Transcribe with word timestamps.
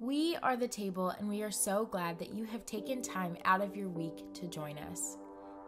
We 0.00 0.36
are 0.42 0.56
the 0.56 0.68
table, 0.68 1.10
and 1.10 1.28
we 1.28 1.42
are 1.42 1.50
so 1.50 1.86
glad 1.86 2.18
that 2.18 2.34
you 2.34 2.44
have 2.44 2.66
taken 2.66 3.00
time 3.00 3.36
out 3.44 3.62
of 3.62 3.74
your 3.74 3.88
week 3.88 4.32
to 4.34 4.46
join 4.46 4.76
us. 4.78 5.16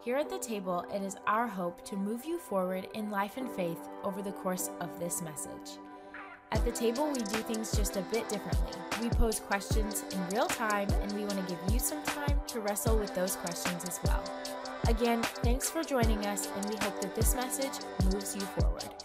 Here 0.04 0.16
at 0.16 0.28
the 0.28 0.38
table, 0.38 0.84
it 0.94 1.02
is 1.02 1.16
our 1.26 1.46
hope 1.46 1.84
to 1.86 1.96
move 1.96 2.24
you 2.24 2.38
forward 2.38 2.88
in 2.94 3.10
life 3.10 3.36
and 3.36 3.50
faith 3.50 3.88
over 4.04 4.22
the 4.22 4.32
course 4.32 4.70
of 4.80 5.00
this 5.00 5.22
message. 5.22 5.78
At 6.52 6.64
the 6.64 6.72
table, 6.72 7.08
we 7.08 7.20
do 7.20 7.38
things 7.38 7.76
just 7.76 7.96
a 7.96 8.02
bit 8.02 8.28
differently. 8.28 8.72
We 9.02 9.10
pose 9.10 9.40
questions 9.40 10.04
in 10.12 10.28
real 10.28 10.46
time, 10.46 10.88
and 11.02 11.12
we 11.12 11.22
want 11.22 11.46
to 11.46 11.54
give 11.54 11.72
you 11.72 11.78
some 11.78 12.02
time 12.04 12.40
to 12.48 12.60
wrestle 12.60 12.98
with 12.98 13.14
those 13.14 13.36
questions 13.36 13.84
as 13.84 13.98
well. 14.04 14.22
Again, 14.88 15.22
thanks 15.22 15.68
for 15.68 15.82
joining 15.82 16.24
us, 16.26 16.48
and 16.54 16.64
we 16.66 16.76
hope 16.76 17.00
that 17.00 17.14
this 17.14 17.34
message 17.34 17.84
moves 18.04 18.34
you 18.34 18.42
forward. 18.42 18.97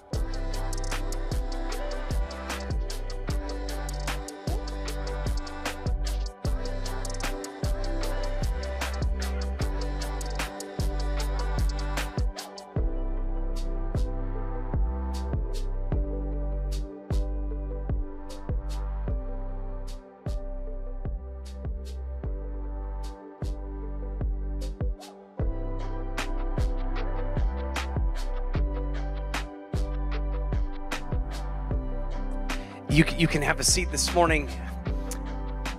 Seat 33.73 33.91
this 33.91 34.13
morning. 34.13 34.48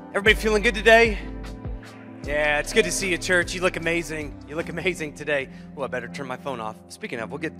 Everybody 0.08 0.34
feeling 0.34 0.64
good 0.64 0.74
today? 0.74 1.16
Yeah, 2.24 2.58
it's 2.58 2.72
good 2.72 2.86
to 2.86 2.90
see 2.90 3.08
you, 3.08 3.18
church. 3.18 3.54
You 3.54 3.60
look 3.60 3.76
amazing. 3.76 4.36
You 4.48 4.56
look 4.56 4.68
amazing 4.68 5.14
today. 5.14 5.48
Well, 5.76 5.84
I 5.84 5.86
better 5.86 6.08
turn 6.08 6.26
my 6.26 6.36
phone 6.36 6.58
off. 6.58 6.74
Speaking 6.88 7.20
of, 7.20 7.30
we'll 7.30 7.38
get 7.38 7.52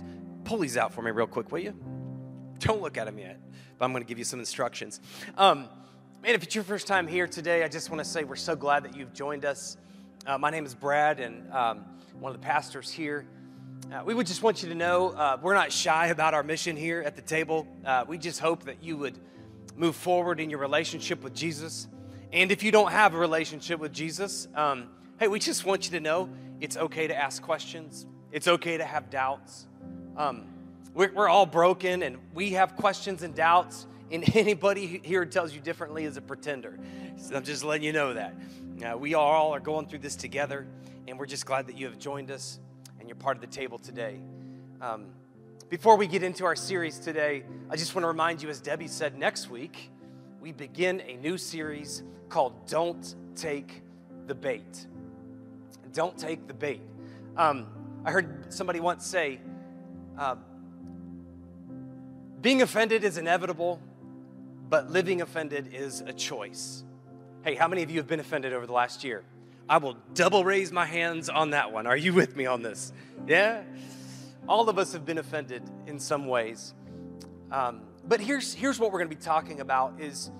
pulleys 0.43 0.75
out 0.75 0.93
for 0.93 1.01
me 1.01 1.11
real 1.11 1.25
quick, 1.25 1.53
will 1.53 1.59
you? 1.59 1.73
Don't 2.59 2.81
look 2.81 2.97
at 2.97 3.05
them 3.05 3.17
yet, 3.17 3.39
but 3.79 3.85
I'm 3.85 3.93
going 3.93 4.03
to 4.03 4.07
give 4.09 4.17
you 4.17 4.25
some 4.25 4.39
instructions. 4.39 4.99
Um, 5.37 5.69
man, 6.21 6.35
if 6.35 6.43
it's 6.43 6.53
your 6.53 6.65
first 6.65 6.85
time 6.85 7.07
here 7.07 7.27
today, 7.27 7.63
I 7.63 7.69
just 7.69 7.89
want 7.89 8.03
to 8.03 8.09
say 8.09 8.25
we're 8.25 8.35
so 8.35 8.57
glad 8.57 8.83
that 8.83 8.93
you've 8.93 9.13
joined 9.13 9.45
us. 9.45 9.77
Uh, 10.27 10.37
my 10.37 10.49
name 10.49 10.65
is 10.65 10.75
Brad, 10.75 11.21
and 11.21 11.49
um, 11.53 11.85
one 12.19 12.35
of 12.35 12.41
the 12.41 12.45
pastors 12.45 12.91
here. 12.91 13.25
Uh, 13.89 14.03
we 14.03 14.13
would 14.13 14.27
just 14.27 14.43
want 14.43 14.61
you 14.61 14.67
to 14.67 14.75
know 14.75 15.11
uh, 15.11 15.37
we're 15.41 15.53
not 15.53 15.71
shy 15.71 16.07
about 16.07 16.33
our 16.33 16.43
mission 16.43 16.75
here 16.75 17.01
at 17.03 17.15
the 17.15 17.21
table. 17.21 17.65
Uh, 17.85 18.03
we 18.05 18.17
just 18.17 18.41
hope 18.41 18.65
that 18.65 18.83
you 18.83 18.97
would 18.97 19.17
move 19.75 19.95
forward 19.95 20.39
in 20.39 20.49
your 20.49 20.59
relationship 20.59 21.23
with 21.23 21.33
Jesus. 21.33 21.87
And 22.31 22.51
if 22.51 22.63
you 22.63 22.71
don't 22.71 22.91
have 22.91 23.13
a 23.13 23.17
relationship 23.17 23.79
with 23.79 23.93
Jesus, 23.93 24.47
um, 24.55 24.89
hey, 25.19 25.27
we 25.27 25.39
just 25.39 25.65
want 25.65 25.85
you 25.85 25.91
to 25.91 25.99
know 25.99 26.29
it's 26.61 26.77
okay 26.77 27.07
to 27.07 27.15
ask 27.15 27.41
questions, 27.41 28.05
it's 28.31 28.47
okay 28.47 28.77
to 28.77 28.85
have 28.85 29.09
doubts. 29.09 29.67
Um, 30.17 30.45
we're, 30.93 31.11
we're 31.13 31.29
all 31.29 31.45
broken 31.45 32.03
and 32.03 32.17
we 32.33 32.51
have 32.51 32.75
questions 32.75 33.23
and 33.23 33.35
doubts, 33.35 33.85
and 34.11 34.23
anybody 34.35 35.01
here 35.03 35.25
tells 35.25 35.53
you 35.53 35.59
differently 35.59 36.05
is 36.05 36.17
a 36.17 36.21
pretender. 36.21 36.79
So 37.17 37.35
I'm 37.35 37.43
just 37.43 37.63
letting 37.63 37.83
you 37.83 37.93
know 37.93 38.13
that. 38.13 38.33
Uh, 38.85 38.97
we 38.97 39.13
all 39.13 39.53
are 39.53 39.59
going 39.59 39.87
through 39.87 39.99
this 39.99 40.15
together, 40.15 40.67
and 41.07 41.17
we're 41.17 41.25
just 41.25 41.45
glad 41.45 41.67
that 41.67 41.77
you 41.77 41.85
have 41.85 41.97
joined 41.97 42.31
us 42.31 42.59
and 42.99 43.07
you're 43.07 43.15
part 43.15 43.37
of 43.37 43.41
the 43.41 43.47
table 43.47 43.77
today. 43.77 44.19
Um, 44.81 45.07
before 45.69 45.97
we 45.97 46.05
get 46.07 46.21
into 46.21 46.45
our 46.45 46.55
series 46.55 46.99
today, 46.99 47.43
I 47.69 47.75
just 47.75 47.95
want 47.95 48.03
to 48.03 48.07
remind 48.07 48.41
you, 48.41 48.49
as 48.49 48.61
Debbie 48.61 48.87
said, 48.87 49.17
next 49.17 49.49
week 49.49 49.89
we 50.39 50.51
begin 50.51 51.01
a 51.01 51.17
new 51.17 51.37
series 51.37 52.03
called 52.29 52.67
Don't 52.67 53.15
Take 53.35 53.81
the 54.27 54.35
Bait. 54.35 54.85
Don't 55.91 56.17
Take 56.17 56.47
the 56.47 56.53
Bait. 56.53 56.81
Um, 57.35 57.67
I 58.05 58.11
heard 58.11 58.53
somebody 58.53 58.79
once 58.79 59.05
say, 59.05 59.39
uh, 60.19 60.35
being 62.41 62.61
offended 62.61 63.03
is 63.03 63.17
inevitable, 63.17 63.81
but 64.69 64.91
living 64.91 65.21
offended 65.21 65.73
is 65.73 66.01
a 66.01 66.13
choice. 66.13 66.83
Hey, 67.43 67.55
how 67.55 67.67
many 67.67 67.81
of 67.81 67.89
you 67.89 67.97
have 67.97 68.07
been 68.07 68.19
offended 68.19 68.53
over 68.53 68.67
the 68.67 68.73
last 68.73 69.03
year? 69.03 69.23
I 69.67 69.77
will 69.77 69.97
double 70.13 70.45
raise 70.45 70.71
my 70.71 70.85
hands 70.85 71.27
on 71.27 71.51
that 71.51 71.71
one. 71.71 71.87
Are 71.87 71.97
you 71.97 72.13
with 72.13 72.35
me 72.35 72.45
on 72.45 72.61
this? 72.61 72.93
Yeah? 73.25 73.63
All 74.47 74.69
of 74.69 74.77
us 74.77 74.93
have 74.93 75.05
been 75.05 75.17
offended 75.17 75.63
in 75.87 75.99
some 75.99 76.27
ways. 76.27 76.73
Um, 77.51 77.81
but 78.07 78.19
here's, 78.19 78.53
here's 78.53 78.79
what 78.79 78.91
we're 78.91 78.99
going 78.99 79.09
to 79.09 79.15
be 79.15 79.21
talking 79.21 79.59
about 79.59 79.99
is 79.99 80.31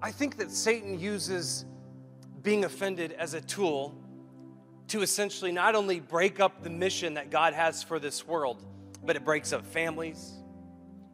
I 0.00 0.12
think 0.12 0.36
that 0.36 0.50
Satan 0.50 0.98
uses 0.98 1.64
being 2.42 2.64
offended 2.64 3.12
as 3.12 3.34
a 3.34 3.40
tool 3.40 3.94
to 4.88 5.02
essentially 5.02 5.50
not 5.50 5.74
only 5.74 5.98
break 5.98 6.40
up 6.40 6.62
the 6.62 6.70
mission 6.70 7.14
that 7.14 7.30
God 7.30 7.54
has 7.54 7.82
for 7.82 7.98
this 7.98 8.26
world, 8.26 8.62
but 9.02 9.16
it 9.16 9.24
breaks 9.24 9.52
up 9.52 9.64
families, 9.64 10.34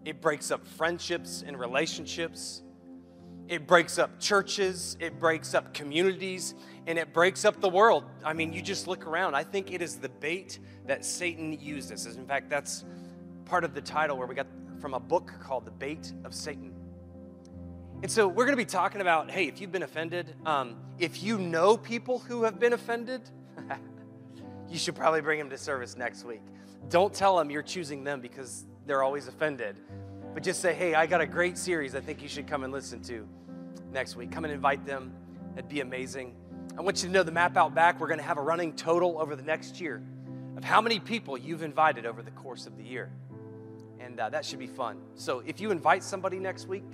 it 0.04 0.20
breaks 0.20 0.50
up 0.50 0.66
friendships 0.66 1.44
and 1.46 1.58
relationships, 1.58 2.62
it 3.50 3.66
breaks 3.66 3.98
up 3.98 4.20
churches, 4.20 4.96
it 5.00 5.18
breaks 5.18 5.54
up 5.54 5.74
communities, 5.74 6.54
and 6.86 6.96
it 6.96 7.12
breaks 7.12 7.44
up 7.44 7.60
the 7.60 7.68
world. 7.68 8.04
I 8.24 8.32
mean, 8.32 8.52
you 8.52 8.62
just 8.62 8.86
look 8.86 9.08
around. 9.08 9.34
I 9.34 9.42
think 9.42 9.72
it 9.72 9.82
is 9.82 9.96
the 9.96 10.08
bait 10.08 10.60
that 10.86 11.04
Satan 11.04 11.58
uses. 11.60 12.06
In 12.06 12.26
fact, 12.26 12.48
that's 12.48 12.84
part 13.46 13.64
of 13.64 13.74
the 13.74 13.80
title 13.80 14.16
where 14.16 14.28
we 14.28 14.36
got 14.36 14.46
from 14.80 14.94
a 14.94 15.00
book 15.00 15.32
called 15.42 15.64
The 15.64 15.72
Bait 15.72 16.12
of 16.24 16.32
Satan. 16.32 16.72
And 18.02 18.10
so 18.10 18.28
we're 18.28 18.44
going 18.44 18.56
to 18.56 18.56
be 18.56 18.64
talking 18.64 19.00
about 19.00 19.28
hey, 19.28 19.48
if 19.48 19.60
you've 19.60 19.72
been 19.72 19.82
offended, 19.82 20.32
um, 20.46 20.76
if 21.00 21.20
you 21.20 21.36
know 21.36 21.76
people 21.76 22.20
who 22.20 22.44
have 22.44 22.60
been 22.60 22.72
offended, 22.72 23.22
you 24.70 24.78
should 24.78 24.94
probably 24.94 25.22
bring 25.22 25.40
them 25.40 25.50
to 25.50 25.58
service 25.58 25.96
next 25.96 26.24
week. 26.24 26.40
Don't 26.88 27.12
tell 27.12 27.36
them 27.36 27.50
you're 27.50 27.62
choosing 27.62 28.04
them 28.04 28.20
because 28.20 28.64
they're 28.86 29.02
always 29.02 29.26
offended, 29.26 29.80
but 30.34 30.42
just 30.42 30.60
say, 30.60 30.74
hey, 30.74 30.94
I 30.94 31.06
got 31.06 31.20
a 31.20 31.26
great 31.26 31.58
series 31.58 31.94
I 31.94 32.00
think 32.00 32.22
you 32.22 32.28
should 32.28 32.46
come 32.46 32.64
and 32.64 32.72
listen 32.72 33.02
to 33.04 33.26
next 33.92 34.16
week. 34.16 34.30
Come 34.30 34.44
and 34.44 34.52
invite 34.52 34.86
them. 34.86 35.12
That'd 35.54 35.68
be 35.68 35.80
amazing. 35.80 36.34
I 36.78 36.82
want 36.82 37.02
you 37.02 37.08
to 37.08 37.12
know 37.12 37.22
the 37.22 37.32
map 37.32 37.56
out 37.56 37.74
back, 37.74 38.00
we're 38.00 38.06
going 38.06 38.20
to 38.20 38.24
have 38.24 38.38
a 38.38 38.42
running 38.42 38.74
total 38.74 39.20
over 39.20 39.34
the 39.34 39.42
next 39.42 39.80
year 39.80 40.02
of 40.56 40.64
how 40.64 40.80
many 40.80 41.00
people 41.00 41.36
you've 41.36 41.62
invited 41.62 42.06
over 42.06 42.22
the 42.22 42.30
course 42.30 42.66
of 42.66 42.76
the 42.76 42.84
year. 42.84 43.10
And 43.98 44.18
uh, 44.18 44.30
that 44.30 44.44
should 44.44 44.58
be 44.58 44.66
fun. 44.66 44.98
So 45.14 45.42
if 45.46 45.60
you 45.60 45.70
invite 45.72 46.02
somebody 46.02 46.38
next 46.38 46.68
week, 46.68 46.84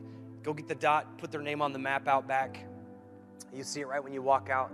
go 0.42 0.52
get 0.52 0.66
the 0.66 0.74
dot, 0.74 1.18
put 1.18 1.30
their 1.30 1.42
name 1.42 1.60
on 1.60 1.72
the 1.72 1.78
map 1.78 2.08
out 2.08 2.26
back. 2.26 2.64
You 3.54 3.62
see 3.62 3.80
it 3.80 3.86
right 3.86 4.02
when 4.02 4.12
you 4.12 4.22
walk 4.22 4.50
out, 4.50 4.72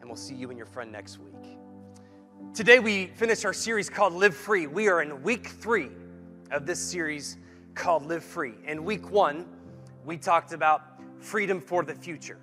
and 0.00 0.08
we'll 0.08 0.16
see 0.16 0.34
you 0.34 0.48
and 0.48 0.56
your 0.56 0.66
friend 0.66 0.90
next 0.90 1.18
week. 1.18 1.58
Today, 2.54 2.80
we 2.80 3.06
finish 3.06 3.44
our 3.44 3.52
series 3.52 3.88
called 3.88 4.14
Live 4.14 4.34
Free. 4.34 4.66
We 4.66 4.88
are 4.88 5.02
in 5.02 5.22
week 5.22 5.46
three 5.46 5.90
of 6.50 6.66
this 6.66 6.80
series 6.80 7.36
called 7.74 8.06
Live 8.06 8.24
Free. 8.24 8.54
In 8.66 8.84
week 8.84 9.10
one, 9.10 9.46
we 10.04 10.16
talked 10.16 10.52
about 10.52 10.82
freedom 11.20 11.60
for 11.60 11.82
the 11.84 11.94
future. 11.94 12.38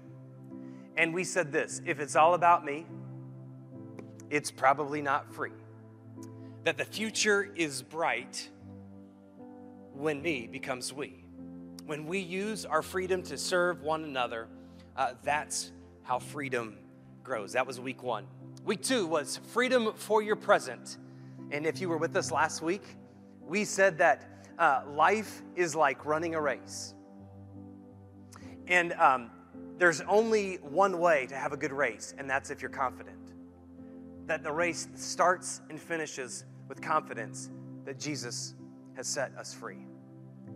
And 0.95 1.13
we 1.13 1.23
said 1.23 1.51
this 1.51 1.81
if 1.85 1.99
it's 1.99 2.15
all 2.15 2.33
about 2.33 2.65
me, 2.65 2.85
it's 4.29 4.51
probably 4.51 5.01
not 5.01 5.33
free. 5.33 5.51
That 6.63 6.77
the 6.77 6.85
future 6.85 7.51
is 7.55 7.81
bright 7.81 8.49
when 9.93 10.21
me 10.21 10.47
becomes 10.47 10.91
we. 10.93 11.23
When 11.85 12.05
we 12.05 12.19
use 12.19 12.65
our 12.65 12.81
freedom 12.81 13.23
to 13.23 13.37
serve 13.37 13.81
one 13.81 14.03
another, 14.03 14.47
uh, 14.95 15.13
that's 15.23 15.71
how 16.03 16.19
freedom 16.19 16.77
grows. 17.23 17.53
That 17.53 17.65
was 17.65 17.79
week 17.79 18.03
one. 18.03 18.25
Week 18.65 18.81
two 18.81 19.05
was 19.05 19.39
freedom 19.53 19.93
for 19.95 20.21
your 20.21 20.35
present. 20.35 20.97
And 21.51 21.65
if 21.65 21.79
you 21.79 21.87
were 21.87 21.97
with 21.97 22.15
us 22.17 22.31
last 22.31 22.61
week, 22.61 22.83
we 23.41 23.63
said 23.63 23.97
that 23.99 24.36
uh, 24.57 24.81
life 24.89 25.41
is 25.55 25.75
like 25.75 26.05
running 26.05 26.35
a 26.35 26.41
race. 26.41 26.93
And 28.67 28.93
um, 28.93 29.31
there's 29.77 30.01
only 30.01 30.55
one 30.55 30.99
way 30.99 31.27
to 31.27 31.35
have 31.35 31.53
a 31.53 31.57
good 31.57 31.71
race, 31.71 32.13
and 32.17 32.29
that's 32.29 32.49
if 32.49 32.61
you're 32.61 32.71
confident. 32.71 33.33
That 34.25 34.43
the 34.43 34.51
race 34.51 34.87
starts 34.95 35.61
and 35.69 35.79
finishes 35.79 36.43
with 36.67 36.81
confidence 36.81 37.49
that 37.85 37.99
Jesus 37.99 38.55
has 38.95 39.07
set 39.07 39.31
us 39.37 39.53
free. 39.53 39.85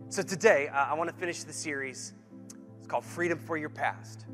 So 0.08 0.22
today, 0.22 0.68
uh, 0.68 0.86
I 0.90 0.94
want 0.94 1.08
to 1.08 1.16
finish 1.16 1.44
the 1.44 1.52
series. 1.52 2.12
It's 2.78 2.86
called 2.86 3.04
Freedom 3.04 3.38
for 3.38 3.56
Your 3.56 3.70
Past. 3.70 4.26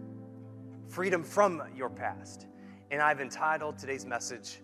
Freedom 0.89 1.23
from 1.23 1.63
Your 1.77 1.91
Past. 1.91 2.47
And 2.91 3.03
I've 3.03 3.21
entitled 3.21 3.79
today's 3.79 4.07
message, 4.07 4.61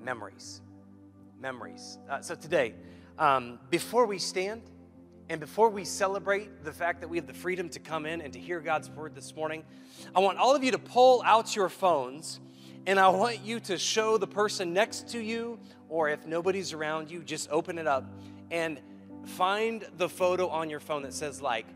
Memories. 0.00 0.60
Memories. 1.40 1.98
Uh, 2.08 2.20
so 2.20 2.34
today, 2.34 2.74
um, 3.18 3.58
before 3.70 4.06
we 4.06 4.18
stand, 4.18 4.62
and 5.28 5.40
before 5.40 5.68
we 5.68 5.84
celebrate 5.84 6.64
the 6.64 6.72
fact 6.72 7.00
that 7.00 7.08
we 7.08 7.18
have 7.18 7.26
the 7.26 7.34
freedom 7.34 7.68
to 7.70 7.80
come 7.80 8.06
in 8.06 8.20
and 8.20 8.32
to 8.32 8.38
hear 8.38 8.60
God's 8.60 8.88
word 8.88 9.14
this 9.14 9.36
morning, 9.36 9.64
I 10.14 10.20
want 10.20 10.38
all 10.38 10.54
of 10.54 10.64
you 10.64 10.70
to 10.70 10.78
pull 10.78 11.22
out 11.22 11.54
your 11.54 11.68
phones 11.68 12.40
and 12.86 12.98
I 12.98 13.08
want 13.08 13.44
you 13.44 13.60
to 13.60 13.76
show 13.76 14.16
the 14.16 14.26
person 14.26 14.72
next 14.72 15.08
to 15.10 15.18
you, 15.18 15.58
or 15.90 16.08
if 16.08 16.26
nobody's 16.26 16.72
around 16.72 17.10
you, 17.10 17.22
just 17.22 17.50
open 17.50 17.76
it 17.76 17.86
up 17.86 18.04
and 18.50 18.80
find 19.26 19.86
the 19.98 20.08
photo 20.08 20.48
on 20.48 20.70
your 20.70 20.80
phone 20.80 21.02
that 21.02 21.12
says, 21.12 21.42
like, 21.42 21.66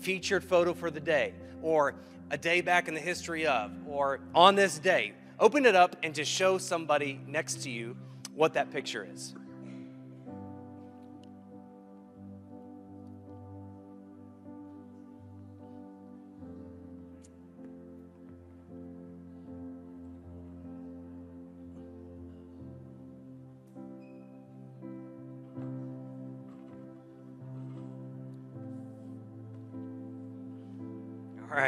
featured 0.00 0.44
photo 0.44 0.74
for 0.74 0.90
the 0.90 1.00
day, 1.00 1.32
or 1.62 1.94
a 2.30 2.36
day 2.36 2.60
back 2.60 2.88
in 2.88 2.94
the 2.94 3.00
history 3.00 3.46
of, 3.46 3.72
or 3.86 4.20
on 4.34 4.54
this 4.54 4.78
day. 4.78 5.14
Open 5.40 5.64
it 5.64 5.74
up 5.74 5.96
and 6.02 6.14
just 6.14 6.30
show 6.30 6.58
somebody 6.58 7.18
next 7.26 7.62
to 7.62 7.70
you 7.70 7.96
what 8.34 8.52
that 8.52 8.70
picture 8.70 9.08
is. 9.10 9.34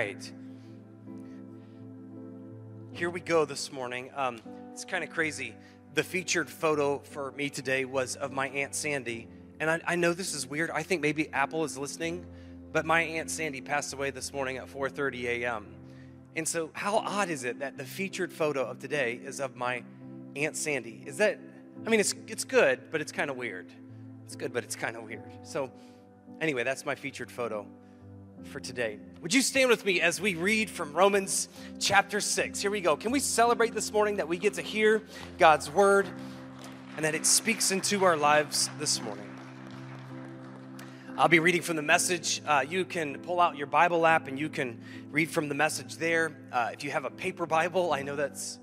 Right. 0.00 0.32
Here 2.93 3.11
we 3.11 3.20
go 3.20 3.44
this 3.44 3.70
morning. 3.70 4.11
Um, 4.17 4.41
it's 4.73 4.82
kind 4.82 5.05
of 5.05 5.11
crazy. 5.11 5.55
The 5.93 6.02
featured 6.02 6.49
photo 6.49 7.00
for 7.00 7.32
me 7.32 7.50
today 7.50 7.85
was 7.85 8.17
of 8.17 8.32
my 8.32 8.49
Aunt 8.49 8.75
Sandy. 8.75 9.29
And 9.61 9.69
I, 9.70 9.81
I 9.87 9.97
know 9.97 10.14
this 10.14 10.35
is 10.35 10.47
weird. 10.47 10.70
I 10.70 10.82
think 10.82 11.02
maybe 11.02 11.31
Apple 11.35 11.64
is 11.64 11.76
listening, 11.76 12.25
but 12.73 12.87
my 12.87 13.02
Aunt 13.02 13.31
Sandy 13.31 13.61
passed 13.61 13.93
away 13.93 14.11
this 14.11 14.32
morning 14.32 14.56
at 14.56 14.69
4:30 14.69 15.25
a.m. 15.43 15.67
And 16.35 16.49
so, 16.49 16.70
how 16.73 16.97
odd 16.97 17.29
is 17.29 17.44
it 17.44 17.58
that 17.58 17.76
the 17.76 17.85
featured 17.85 18.32
photo 18.32 18.64
of 18.64 18.79
today 18.79 19.20
is 19.23 19.38
of 19.38 19.55
my 19.55 19.85
Aunt 20.35 20.56
Sandy? 20.56 21.02
Is 21.05 21.19
that? 21.19 21.38
I 21.85 21.91
mean, 21.91 22.00
it's 22.00 22.14
it's 22.26 22.44
good, 22.44 22.91
but 22.91 23.02
it's 23.02 23.12
kind 23.12 23.29
of 23.29 23.37
weird. 23.37 23.70
It's 24.25 24.35
good, 24.35 24.55
but 24.55 24.64
it's 24.64 24.76
kind 24.76 24.97
of 24.97 25.02
weird. 25.02 25.31
So, 25.43 25.70
anyway, 26.41 26.64
that's 26.64 26.87
my 26.87 26.94
featured 26.94 27.31
photo 27.31 27.67
for 28.44 28.60
today. 28.60 28.98
Would 29.22 29.34
you 29.34 29.42
stand 29.42 29.70
with 29.70 29.84
me 29.84 30.00
as 30.00 30.20
we 30.20 30.34
read 30.34 30.70
from 30.70 30.92
Romans 30.92 31.48
chapter 31.78 32.20
6? 32.20 32.60
Here 32.60 32.70
we 32.70 32.81
go. 32.81 32.96
Can 32.96 33.12
we 33.12 33.20
celebrate 33.20 33.75
this 33.75 33.92
morning 33.92 34.16
that 34.16 34.28
we 34.28 34.38
get 34.38 34.54
to 34.54 34.62
hear 34.62 35.02
God's 35.38 35.70
word 35.70 36.06
and 36.96 37.04
that 37.04 37.14
it 37.14 37.26
speaks 37.26 37.70
into 37.70 38.04
our 38.04 38.16
lives 38.16 38.70
this 38.78 39.00
morning? 39.02 39.26
I'll 41.16 41.28
be 41.28 41.38
reading 41.38 41.62
from 41.62 41.76
the 41.76 41.82
message. 41.82 42.40
Uh, 42.46 42.64
you 42.66 42.84
can 42.84 43.19
pull 43.19 43.40
out 43.40 43.56
your 43.56 43.66
Bible 43.66 44.06
app 44.06 44.26
and 44.26 44.38
you 44.38 44.48
can 44.48 44.81
read 45.10 45.31
from 45.31 45.48
the 45.48 45.54
message 45.54 45.96
there. 45.96 46.32
Uh, 46.50 46.70
if 46.72 46.82
you 46.82 46.90
have 46.90 47.04
a 47.04 47.10
paper 47.10 47.44
Bible, 47.44 47.92
I 47.92 48.02
know 48.02 48.16
that's 48.16 48.58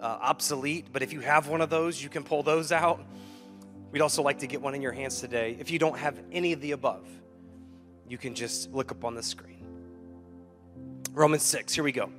uh, 0.00 0.04
obsolete, 0.04 0.86
but 0.92 1.02
if 1.02 1.12
you 1.12 1.20
have 1.20 1.48
one 1.48 1.60
of 1.60 1.70
those, 1.70 2.02
you 2.02 2.08
can 2.08 2.24
pull 2.24 2.42
those 2.42 2.72
out. 2.72 3.04
We'd 3.90 4.00
also 4.00 4.22
like 4.22 4.38
to 4.38 4.46
get 4.46 4.62
one 4.62 4.74
in 4.74 4.82
your 4.82 4.92
hands 4.92 5.20
today. 5.20 5.56
If 5.58 5.70
you 5.70 5.78
don't 5.78 5.98
have 5.98 6.18
any 6.32 6.52
of 6.52 6.60
the 6.60 6.72
above, 6.72 7.06
you 8.08 8.18
can 8.18 8.34
just 8.34 8.72
look 8.72 8.90
up 8.90 9.04
on 9.04 9.14
the 9.14 9.22
screen. 9.22 9.66
Romans 11.12 11.42
6, 11.42 11.74
here 11.74 11.84
we 11.84 11.92
go. 11.92 12.10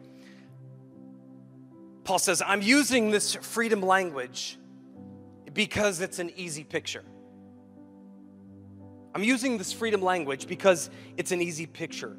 Paul 2.03 2.19
says, 2.19 2.41
I'm 2.45 2.61
using 2.61 3.11
this 3.11 3.35
freedom 3.35 3.81
language 3.81 4.57
because 5.53 6.01
it's 6.01 6.19
an 6.19 6.31
easy 6.35 6.63
picture. 6.63 7.03
I'm 9.13 9.23
using 9.23 9.57
this 9.57 9.73
freedom 9.73 10.01
language 10.01 10.47
because 10.47 10.89
it's 11.17 11.31
an 11.31 11.41
easy 11.41 11.65
picture. 11.65 12.17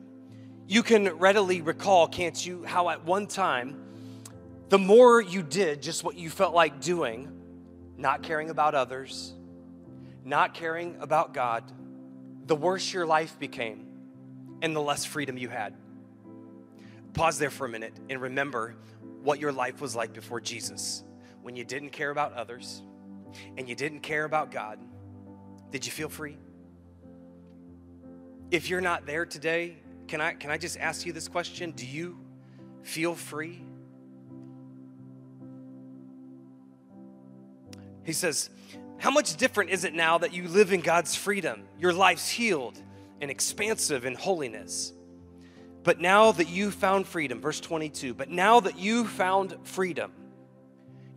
You 0.67 0.83
can 0.83 1.09
readily 1.19 1.61
recall, 1.61 2.09
can't 2.09 2.45
you, 2.45 2.65
how 2.65 2.89
at 2.89 3.05
one 3.05 3.27
time, 3.27 3.83
the 4.69 4.79
more 4.79 5.21
you 5.21 5.43
did 5.43 5.83
just 5.83 6.05
what 6.05 6.17
you 6.17 6.31
felt 6.31 6.55
like 6.55 6.81
doing, 6.81 7.31
not 7.97 8.23
caring 8.23 8.51
about 8.51 8.75
others, 8.75 9.35
not 10.25 10.55
caring 10.55 10.97
about 11.01 11.35
God, 11.35 11.65
the 12.47 12.57
worse 12.57 12.93
your 12.93 13.07
life 13.07 13.39
became 13.39 13.87
and 14.63 14.75
the 14.75 14.81
less 14.81 15.05
freedom 15.05 15.37
you 15.37 15.49
had. 15.49 15.75
Pause 17.13 17.39
there 17.39 17.51
for 17.51 17.67
a 17.67 17.69
minute 17.69 17.95
and 18.09 18.21
remember 18.21 18.77
what 19.23 19.41
your 19.41 19.53
life 19.53 19.81
was 19.81 19.97
like 19.97 20.13
before 20.13 20.41
Jesus. 20.41 21.05
When 21.43 21.57
you 21.57 21.65
didn't 21.65 21.91
care 21.91 22.11
about 22.11 22.35
others 22.35 22.83
and 23.57 23.69
you 23.69 23.75
didn't 23.75 24.01
care 24.01 24.25
about 24.25 24.51
God, 24.51 24.79
did 25.71 25.87
you 25.87 25.93
feel 25.93 26.09
free? 26.09 26.37
If 28.51 28.69
you're 28.69 28.81
not 28.81 29.07
there 29.07 29.25
today, 29.25 29.77
can 30.09 30.21
I, 30.21 30.33
can 30.33 30.51
I 30.51 30.59
just 30.59 30.79
ask 30.79 31.07
you 31.07 31.13
this 31.13 31.29
question? 31.29 31.71
Do 31.73 31.87
you 31.87 32.19
feel 32.83 33.15
free? 33.15 33.63
He 38.05 38.13
says, 38.13 38.51
how 39.01 39.11
much 39.11 39.37
different 39.37 39.71
is 39.71 39.85
it 39.85 39.95
now 39.95 40.19
that 40.19 40.35
you 40.35 40.47
live 40.47 40.73
in 40.75 40.83
God's 40.83 41.15
freedom? 41.15 41.63
Your 41.79 41.95
life's 41.95 42.29
healed 42.29 42.79
and 43.23 43.31
expansive 43.31 44.05
in 44.05 44.15
holiness. 44.15 44.93
But 45.83 46.01
now 46.01 46.33
that 46.33 46.51
you 46.51 46.71
found 46.71 47.07
freedom, 47.07 47.41
verse 47.41 47.61
22, 47.61 48.13
but 48.13 48.29
now 48.29 48.61
that 48.61 48.79
you 48.79 49.07
found 49.07 49.57
freedom, 49.65 50.13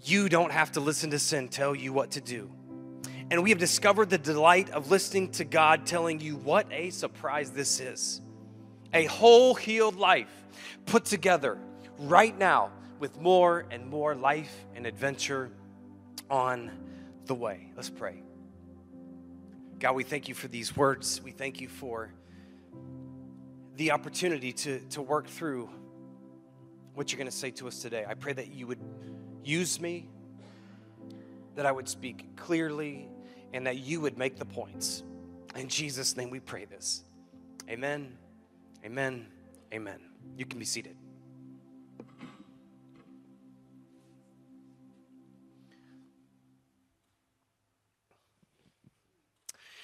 you 0.02 0.30
don't 0.30 0.54
have 0.54 0.72
to 0.72 0.80
listen 0.80 1.10
to 1.10 1.20
sin 1.20 1.50
tell 1.50 1.76
you 1.76 1.92
what 1.92 2.12
to 2.12 2.22
do. 2.22 2.50
And 3.30 3.44
we 3.44 3.50
have 3.50 3.60
discovered 3.60 4.10
the 4.10 4.18
delight 4.18 4.70
of 4.70 4.90
listening 4.90 5.32
to 5.32 5.44
God 5.44 5.86
telling 5.86 6.22
you 6.22 6.38
what 6.38 6.68
a 6.72 6.90
surprise 6.90 7.52
this 7.52 7.82
is. 7.82 8.22
A 8.94 9.06
whole 9.06 9.56
healed 9.56 9.98
life 9.98 10.32
put 10.86 11.04
together 11.04 11.58
right 11.98 12.38
now 12.38 12.72
with 13.00 13.20
more 13.20 13.66
and 13.72 13.88
more 13.88 14.16
life 14.16 14.56
and 14.74 14.88
adventure 14.88 15.52
on 16.30 16.72
the 17.26 17.36
way. 17.36 17.72
Let's 17.76 17.90
pray. 17.90 18.24
God, 19.80 19.96
we 19.96 20.04
thank 20.04 20.28
you 20.30 20.36
for 20.36 20.48
these 20.48 20.76
words. 20.76 21.22
We 21.22 21.32
thank 21.32 21.60
you 21.60 21.68
for 21.68 22.10
the 23.76 23.92
opportunity 23.92 24.54
to, 24.54 24.80
to 24.92 25.02
work 25.02 25.28
through 25.28 25.70
what 26.94 27.12
you're 27.12 27.18
going 27.18 27.30
to 27.30 27.36
say 27.36 27.52
to 27.52 27.68
us 27.68 27.80
today. 27.80 28.06
I 28.08 28.14
pray 28.14 28.34
that 28.34 28.54
you 28.54 28.68
would 28.68 28.80
use 29.44 29.82
me, 29.82 30.08
that 31.56 31.66
I 31.66 31.72
would 31.72 31.90
speak 31.90 32.36
clearly, 32.36 33.10
and 33.52 33.68
that 33.68 33.78
you 33.78 34.00
would 34.02 34.18
make 34.18 34.38
the 34.38 34.46
points. 34.46 35.04
In 35.56 35.68
Jesus' 35.68 36.16
name 36.16 36.30
we 36.30 36.40
pray 36.40 36.66
this. 36.66 37.04
Amen, 37.70 38.18
amen, 38.86 39.28
amen. 39.74 40.00
You 40.38 40.46
can 40.46 40.60
be 40.60 40.66
seated. 40.66 40.96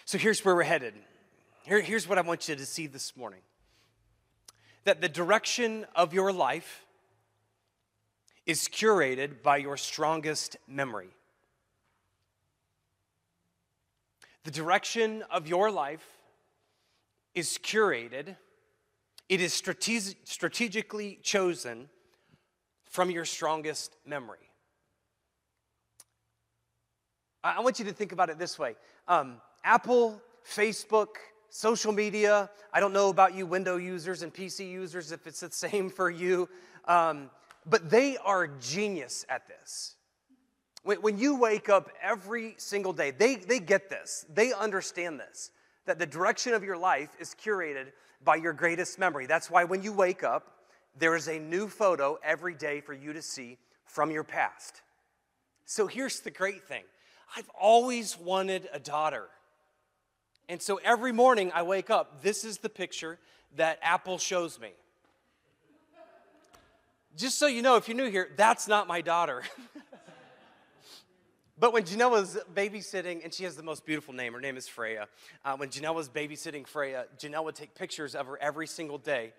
So 0.09 0.17
here's 0.17 0.43
where 0.43 0.55
we're 0.55 0.63
headed. 0.63 0.95
Here, 1.65 1.81
here's 1.81 2.07
what 2.07 2.17
I 2.17 2.21
want 2.21 2.49
you 2.49 2.55
to 2.55 2.65
see 2.65 2.87
this 2.87 3.15
morning 3.15 3.41
that 4.83 5.01
the 5.01 5.07
direction 5.07 5.85
of 5.93 6.15
your 6.15 6.33
life 6.33 6.83
is 8.47 8.61
curated 8.61 9.43
by 9.43 9.57
your 9.57 9.77
strongest 9.77 10.57
memory. 10.67 11.09
The 14.45 14.49
direction 14.49 15.23
of 15.29 15.47
your 15.47 15.69
life 15.69 16.03
is 17.35 17.59
curated, 17.61 18.35
it 19.29 19.41
is 19.41 19.53
strateg- 19.53 20.15
strategically 20.23 21.19
chosen 21.21 21.87
from 22.85 23.11
your 23.11 23.25
strongest 23.25 23.95
memory. 24.07 24.49
I 27.43 27.59
want 27.59 27.77
you 27.77 27.85
to 27.85 27.93
think 27.93 28.11
about 28.11 28.31
it 28.31 28.39
this 28.39 28.57
way. 28.57 28.75
Um, 29.07 29.39
Apple, 29.63 30.21
Facebook, 30.45 31.07
social 31.49 31.91
media. 31.91 32.49
I 32.73 32.79
don't 32.79 32.93
know 32.93 33.09
about 33.09 33.33
you 33.33 33.45
window 33.45 33.77
users 33.77 34.21
and 34.21 34.33
PC 34.33 34.69
users 34.69 35.11
if 35.11 35.27
it's 35.27 35.39
the 35.39 35.51
same 35.51 35.89
for 35.89 36.09
you, 36.09 36.49
um, 36.85 37.29
but 37.65 37.89
they 37.89 38.17
are 38.17 38.47
genius 38.47 39.25
at 39.29 39.47
this. 39.47 39.95
When, 40.83 41.01
when 41.01 41.17
you 41.17 41.35
wake 41.35 41.69
up 41.69 41.89
every 42.01 42.55
single 42.57 42.93
day, 42.93 43.11
they, 43.11 43.35
they 43.35 43.59
get 43.59 43.89
this, 43.89 44.25
they 44.33 44.53
understand 44.53 45.19
this, 45.19 45.51
that 45.85 45.99
the 45.99 46.05
direction 46.05 46.53
of 46.53 46.63
your 46.63 46.77
life 46.77 47.09
is 47.19 47.35
curated 47.35 47.87
by 48.23 48.35
your 48.35 48.53
greatest 48.53 48.99
memory. 48.99 49.25
That's 49.25 49.49
why 49.49 49.63
when 49.63 49.81
you 49.81 49.93
wake 49.93 50.23
up, 50.23 50.55
there 50.97 51.15
is 51.15 51.27
a 51.27 51.39
new 51.39 51.67
photo 51.67 52.17
every 52.23 52.55
day 52.55 52.81
for 52.81 52.93
you 52.93 53.13
to 53.13 53.21
see 53.21 53.57
from 53.85 54.11
your 54.11 54.23
past. 54.23 54.81
So 55.65 55.87
here's 55.87 56.19
the 56.21 56.31
great 56.31 56.63
thing 56.63 56.83
I've 57.35 57.49
always 57.59 58.17
wanted 58.17 58.69
a 58.73 58.79
daughter. 58.79 59.27
And 60.49 60.59
so 60.59 60.79
every 60.83 61.11
morning 61.11 61.51
I 61.53 61.61
wake 61.61 61.91
up, 61.91 62.23
this 62.23 62.43
is 62.43 62.57
the 62.57 62.69
picture 62.69 63.19
that 63.55 63.77
Apple 63.83 64.17
shows 64.17 64.59
me. 64.59 64.71
Just 67.15 67.37
so 67.37 67.45
you 67.45 67.61
know, 67.61 67.75
if 67.75 67.87
you're 67.87 67.95
new 67.95 68.09
here, 68.09 68.29
that's 68.35 68.67
not 68.67 68.87
my 68.87 69.01
daughter. 69.01 69.43
but 71.59 71.71
when 71.71 71.83
Janelle 71.83 72.09
was 72.09 72.39
babysitting, 72.55 73.23
and 73.23 73.31
she 73.31 73.43
has 73.43 73.55
the 73.55 73.63
most 73.63 73.85
beautiful 73.85 74.11
name, 74.11 74.33
her 74.33 74.41
name 74.41 74.57
is 74.57 74.67
Freya. 74.67 75.07
Uh, 75.45 75.55
when 75.55 75.69
Janelle 75.69 75.93
was 75.93 76.09
babysitting 76.09 76.65
Freya, 76.65 77.05
Janelle 77.19 77.43
would 77.43 77.55
take 77.55 77.75
pictures 77.75 78.15
of 78.15 78.25
her 78.25 78.41
every 78.41 78.65
single 78.65 78.97
day. 78.97 79.33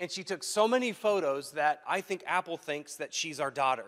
And 0.00 0.10
she 0.10 0.24
took 0.24 0.42
so 0.42 0.66
many 0.66 0.90
photos 0.90 1.52
that 1.52 1.80
I 1.86 2.00
think 2.00 2.24
Apple 2.26 2.56
thinks 2.56 2.96
that 2.96 3.14
she's 3.14 3.38
our 3.38 3.52
daughter. 3.52 3.86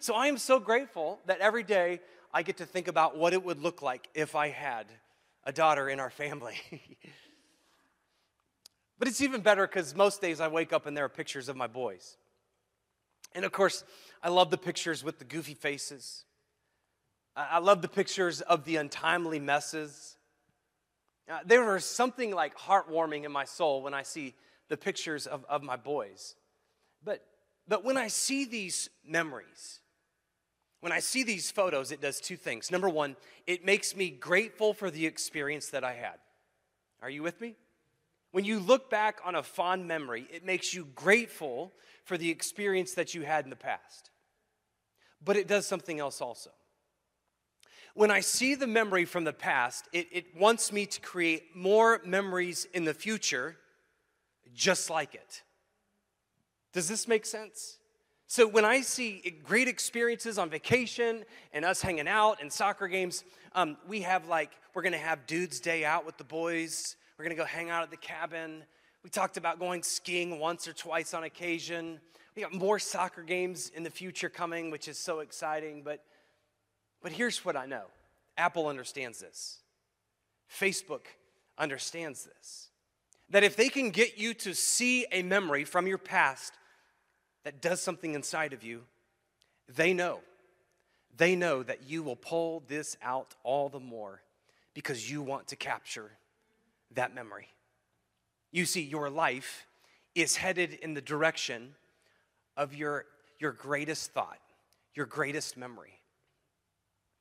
So 0.00 0.14
I 0.14 0.26
am 0.26 0.38
so 0.38 0.58
grateful 0.58 1.20
that 1.26 1.38
every 1.38 1.62
day 1.62 2.00
I 2.34 2.42
get 2.42 2.56
to 2.56 2.66
think 2.66 2.88
about 2.88 3.16
what 3.16 3.32
it 3.32 3.44
would 3.44 3.60
look 3.60 3.80
like 3.80 4.08
if 4.14 4.34
I 4.34 4.48
had 4.48 4.86
a 5.44 5.52
daughter 5.52 5.88
in 5.88 6.00
our 6.00 6.10
family. 6.10 6.56
But 9.02 9.08
it's 9.08 9.20
even 9.20 9.40
better 9.40 9.66
because 9.66 9.96
most 9.96 10.20
days 10.20 10.40
I 10.40 10.46
wake 10.46 10.72
up 10.72 10.86
and 10.86 10.96
there 10.96 11.04
are 11.04 11.08
pictures 11.08 11.48
of 11.48 11.56
my 11.56 11.66
boys. 11.66 12.16
And 13.34 13.44
of 13.44 13.50
course, 13.50 13.82
I 14.22 14.28
love 14.28 14.52
the 14.52 14.56
pictures 14.56 15.02
with 15.02 15.18
the 15.18 15.24
goofy 15.24 15.54
faces. 15.54 16.24
I 17.34 17.58
love 17.58 17.82
the 17.82 17.88
pictures 17.88 18.42
of 18.42 18.64
the 18.64 18.76
untimely 18.76 19.40
messes. 19.40 20.16
Uh, 21.28 21.40
there 21.44 21.74
is 21.74 21.84
something 21.84 22.30
like 22.30 22.56
heartwarming 22.56 23.24
in 23.24 23.32
my 23.32 23.44
soul 23.44 23.82
when 23.82 23.92
I 23.92 24.04
see 24.04 24.36
the 24.68 24.76
pictures 24.76 25.26
of, 25.26 25.44
of 25.48 25.64
my 25.64 25.74
boys. 25.74 26.36
But, 27.02 27.24
but 27.66 27.84
when 27.84 27.96
I 27.96 28.06
see 28.06 28.44
these 28.44 28.88
memories, 29.04 29.80
when 30.82 30.90
I 30.90 30.98
see 30.98 31.22
these 31.22 31.48
photos, 31.48 31.92
it 31.92 32.00
does 32.00 32.20
two 32.20 32.36
things. 32.36 32.72
Number 32.72 32.88
one, 32.88 33.14
it 33.46 33.64
makes 33.64 33.94
me 33.94 34.10
grateful 34.10 34.74
for 34.74 34.90
the 34.90 35.06
experience 35.06 35.68
that 35.68 35.84
I 35.84 35.92
had. 35.92 36.16
Are 37.00 37.08
you 37.08 37.22
with 37.22 37.40
me? 37.40 37.54
When 38.32 38.44
you 38.44 38.58
look 38.58 38.90
back 38.90 39.20
on 39.24 39.36
a 39.36 39.44
fond 39.44 39.86
memory, 39.86 40.26
it 40.28 40.44
makes 40.44 40.74
you 40.74 40.88
grateful 40.96 41.72
for 42.02 42.18
the 42.18 42.30
experience 42.30 42.94
that 42.94 43.14
you 43.14 43.22
had 43.22 43.44
in 43.44 43.50
the 43.50 43.54
past. 43.54 44.10
But 45.24 45.36
it 45.36 45.46
does 45.46 45.68
something 45.68 46.00
else 46.00 46.20
also. 46.20 46.50
When 47.94 48.10
I 48.10 48.18
see 48.18 48.56
the 48.56 48.66
memory 48.66 49.04
from 49.04 49.22
the 49.22 49.32
past, 49.32 49.88
it, 49.92 50.08
it 50.10 50.36
wants 50.36 50.72
me 50.72 50.86
to 50.86 51.00
create 51.00 51.54
more 51.54 52.00
memories 52.04 52.66
in 52.74 52.84
the 52.84 52.94
future 52.94 53.56
just 54.52 54.90
like 54.90 55.14
it. 55.14 55.42
Does 56.72 56.88
this 56.88 57.06
make 57.06 57.24
sense? 57.24 57.76
So 58.32 58.46
when 58.46 58.64
I 58.64 58.80
see 58.80 59.36
great 59.44 59.68
experiences 59.68 60.38
on 60.38 60.48
vacation 60.48 61.26
and 61.52 61.66
us 61.66 61.82
hanging 61.82 62.08
out 62.08 62.40
and 62.40 62.50
soccer 62.50 62.88
games, 62.88 63.24
um, 63.54 63.76
we 63.86 64.00
have 64.00 64.26
like, 64.26 64.52
we're 64.72 64.80
gonna 64.80 64.96
have 64.96 65.26
dudes' 65.26 65.60
day 65.60 65.84
out 65.84 66.06
with 66.06 66.16
the 66.16 66.24
boys. 66.24 66.96
We're 67.18 67.26
gonna 67.26 67.34
go 67.34 67.44
hang 67.44 67.68
out 67.68 67.82
at 67.82 67.90
the 67.90 67.98
cabin. 67.98 68.64
We 69.04 69.10
talked 69.10 69.36
about 69.36 69.58
going 69.58 69.82
skiing 69.82 70.38
once 70.38 70.66
or 70.66 70.72
twice 70.72 71.12
on 71.12 71.24
occasion. 71.24 72.00
We 72.34 72.40
got 72.40 72.54
more 72.54 72.78
soccer 72.78 73.22
games 73.22 73.70
in 73.74 73.82
the 73.82 73.90
future 73.90 74.30
coming, 74.30 74.70
which 74.70 74.88
is 74.88 74.96
so 74.96 75.18
exciting. 75.18 75.82
But, 75.82 76.02
but 77.02 77.12
here's 77.12 77.44
what 77.44 77.54
I 77.54 77.66
know 77.66 77.84
Apple 78.38 78.66
understands 78.66 79.20
this, 79.20 79.58
Facebook 80.50 81.04
understands 81.58 82.24
this. 82.24 82.70
That 83.28 83.44
if 83.44 83.56
they 83.56 83.68
can 83.68 83.90
get 83.90 84.16
you 84.16 84.32
to 84.32 84.54
see 84.54 85.04
a 85.12 85.22
memory 85.22 85.64
from 85.64 85.86
your 85.86 85.98
past 85.98 86.54
that 87.44 87.60
does 87.60 87.80
something 87.80 88.14
inside 88.14 88.52
of 88.52 88.62
you, 88.62 88.82
they 89.68 89.92
know. 89.92 90.20
They 91.16 91.36
know 91.36 91.62
that 91.62 91.88
you 91.88 92.02
will 92.02 92.16
pull 92.16 92.62
this 92.68 92.96
out 93.02 93.34
all 93.42 93.68
the 93.68 93.80
more 93.80 94.22
because 94.74 95.10
you 95.10 95.22
want 95.22 95.48
to 95.48 95.56
capture 95.56 96.10
that 96.94 97.14
memory. 97.14 97.48
You 98.50 98.64
see, 98.64 98.82
your 98.82 99.10
life 99.10 99.66
is 100.14 100.36
headed 100.36 100.74
in 100.74 100.94
the 100.94 101.00
direction 101.00 101.74
of 102.56 102.74
your, 102.74 103.06
your 103.38 103.52
greatest 103.52 104.12
thought, 104.12 104.38
your 104.94 105.06
greatest 105.06 105.56
memory. 105.56 106.00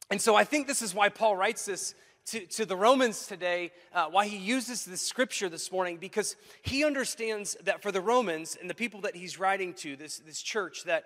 And 0.10 0.22
so 0.22 0.36
I 0.36 0.44
think 0.44 0.68
this 0.68 0.82
is 0.82 0.94
why 0.94 1.10
Paul 1.10 1.38
writes 1.38 1.66
this 1.66 1.96
to, 2.28 2.46
to 2.46 2.66
the 2.66 2.76
Romans 2.76 3.28
today, 3.28 3.72
uh, 3.94 4.06
why 4.06 4.28
he 4.28 4.38
uses 4.38 4.86
this 4.86 5.02
scripture 5.02 5.50
this 5.50 5.72
morning, 5.72 5.98
because 5.98 6.36
he 6.62 6.86
understands 6.86 7.58
that 7.64 7.82
for 7.82 7.92
the 7.92 8.02
Romans 8.02 8.58
and 8.60 8.70
the 8.70 8.76
people 8.76 9.02
that 9.02 9.16
he's 9.16 9.40
writing 9.40 9.74
to, 9.76 9.96
this, 9.96 10.20
this 10.20 10.42
church, 10.42 10.84
that, 10.86 11.06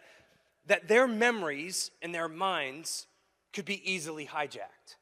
that 0.68 0.88
their 0.88 1.08
memories 1.08 1.92
and 2.02 2.14
their 2.14 2.28
minds 2.28 3.08
could 3.54 3.66
be 3.66 3.90
easily 3.90 4.26
hijacked. 4.26 4.98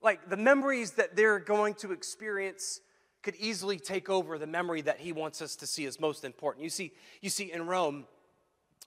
Like 0.00 0.28
the 0.28 0.36
memories 0.36 0.92
that 0.92 1.16
they're 1.16 1.38
going 1.38 1.74
to 1.76 1.92
experience 1.92 2.80
could 3.22 3.34
easily 3.36 3.78
take 3.78 4.10
over 4.10 4.38
the 4.38 4.46
memory 4.46 4.82
that 4.82 5.00
he 5.00 5.12
wants 5.12 5.40
us 5.40 5.56
to 5.56 5.66
see 5.66 5.86
as 5.86 5.98
most 5.98 6.24
important. 6.24 6.62
You 6.62 6.70
see, 6.70 6.92
you 7.22 7.30
see, 7.30 7.50
in 7.50 7.66
Rome, 7.66 8.04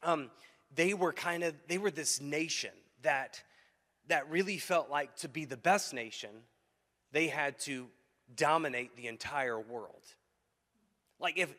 um, 0.04 0.30
they 0.76 0.94
were 0.94 1.12
kind 1.12 1.44
of 1.44 1.56
they 1.68 1.80
were 1.80 1.90
this 1.90 2.22
nation 2.22 2.70
that 3.02 3.42
that 4.08 4.30
really 4.30 4.58
felt 4.58 4.90
like 4.90 5.16
to 5.18 5.30
be 5.30 5.46
the 5.46 5.58
best 5.58 5.94
nation, 5.94 6.30
they 7.12 7.28
had 7.28 7.60
to 7.60 7.88
dominate 8.36 8.96
the 8.96 9.08
entire 9.08 9.60
world. 9.60 10.04
Like 11.20 11.38
if 11.38 11.54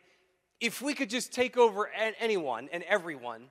if 0.61 0.83
we 0.83 0.93
could 0.93 1.09
just 1.09 1.33
take 1.33 1.57
over 1.57 1.89
anyone 2.19 2.69
and 2.73 2.83
everyone, 2.85 3.45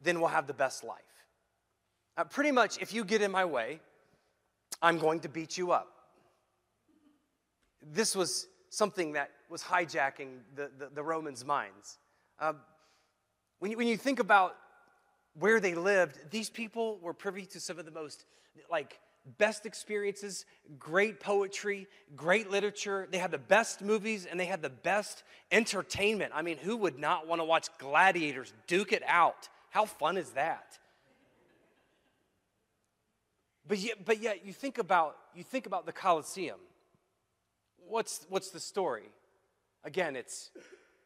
then 0.00 0.20
we'll 0.20 0.28
have 0.28 0.46
the 0.46 0.54
best 0.54 0.84
life. 0.84 1.00
Uh, 2.16 2.24
pretty 2.24 2.52
much, 2.52 2.78
if 2.80 2.94
you 2.94 3.04
get 3.04 3.22
in 3.22 3.30
my 3.32 3.44
way, 3.44 3.80
I'm 4.80 4.98
going 4.98 5.20
to 5.20 5.28
beat 5.28 5.58
you 5.58 5.72
up. 5.72 5.88
This 7.82 8.14
was 8.14 8.46
something 8.70 9.12
that 9.12 9.30
was 9.50 9.62
hijacking 9.62 10.38
the, 10.54 10.70
the, 10.78 10.90
the 10.94 11.02
Romans' 11.02 11.44
minds. 11.44 11.98
Uh, 12.38 12.52
when, 13.58 13.72
you, 13.72 13.76
when 13.76 13.88
you 13.88 13.96
think 13.96 14.20
about 14.20 14.54
where 15.38 15.60
they 15.60 15.74
lived, 15.74 16.18
these 16.30 16.50
people 16.50 16.98
were 17.02 17.12
privy 17.12 17.46
to 17.46 17.60
some 17.60 17.78
of 17.78 17.84
the 17.84 17.90
most 17.90 18.24
like 18.70 18.98
best 19.38 19.66
experiences, 19.66 20.44
great 20.78 21.20
poetry, 21.20 21.86
great 22.14 22.50
literature. 22.50 23.08
They 23.10 23.18
had 23.18 23.30
the 23.30 23.38
best 23.38 23.82
movies 23.82 24.26
and 24.26 24.38
they 24.38 24.44
had 24.44 24.62
the 24.62 24.70
best 24.70 25.22
entertainment. 25.50 26.32
I 26.34 26.42
mean, 26.42 26.58
who 26.58 26.76
would 26.76 26.98
not 26.98 27.26
want 27.26 27.40
to 27.40 27.44
watch 27.44 27.68
gladiators 27.78 28.52
duke 28.66 28.92
it 28.92 29.02
out? 29.06 29.48
How 29.70 29.86
fun 29.86 30.16
is 30.16 30.30
that? 30.30 30.78
But 33.66 33.78
yet, 33.78 34.04
but 34.04 34.20
yet 34.20 34.44
you 34.44 34.52
think 34.52 34.78
about 34.78 35.16
you 35.34 35.42
think 35.42 35.66
about 35.66 35.86
the 35.86 35.92
Colosseum. 35.92 36.58
What's 37.88 38.26
what's 38.28 38.50
the 38.50 38.60
story? 38.60 39.08
Again, 39.84 40.16
it's 40.16 40.50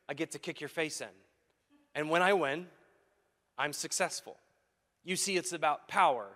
I 0.08 0.14
get 0.14 0.32
to 0.32 0.38
kick 0.38 0.61
your 0.61 0.68
face 0.68 1.00
in. 1.00 1.08
And 1.94 2.11
when 2.11 2.20
I 2.20 2.32
win, 2.32 2.66
I'm 3.59 3.73
successful. 3.73 4.37
You 5.05 5.17
see, 5.17 5.37
it's 5.37 5.53
about 5.53 5.88
power, 5.88 6.27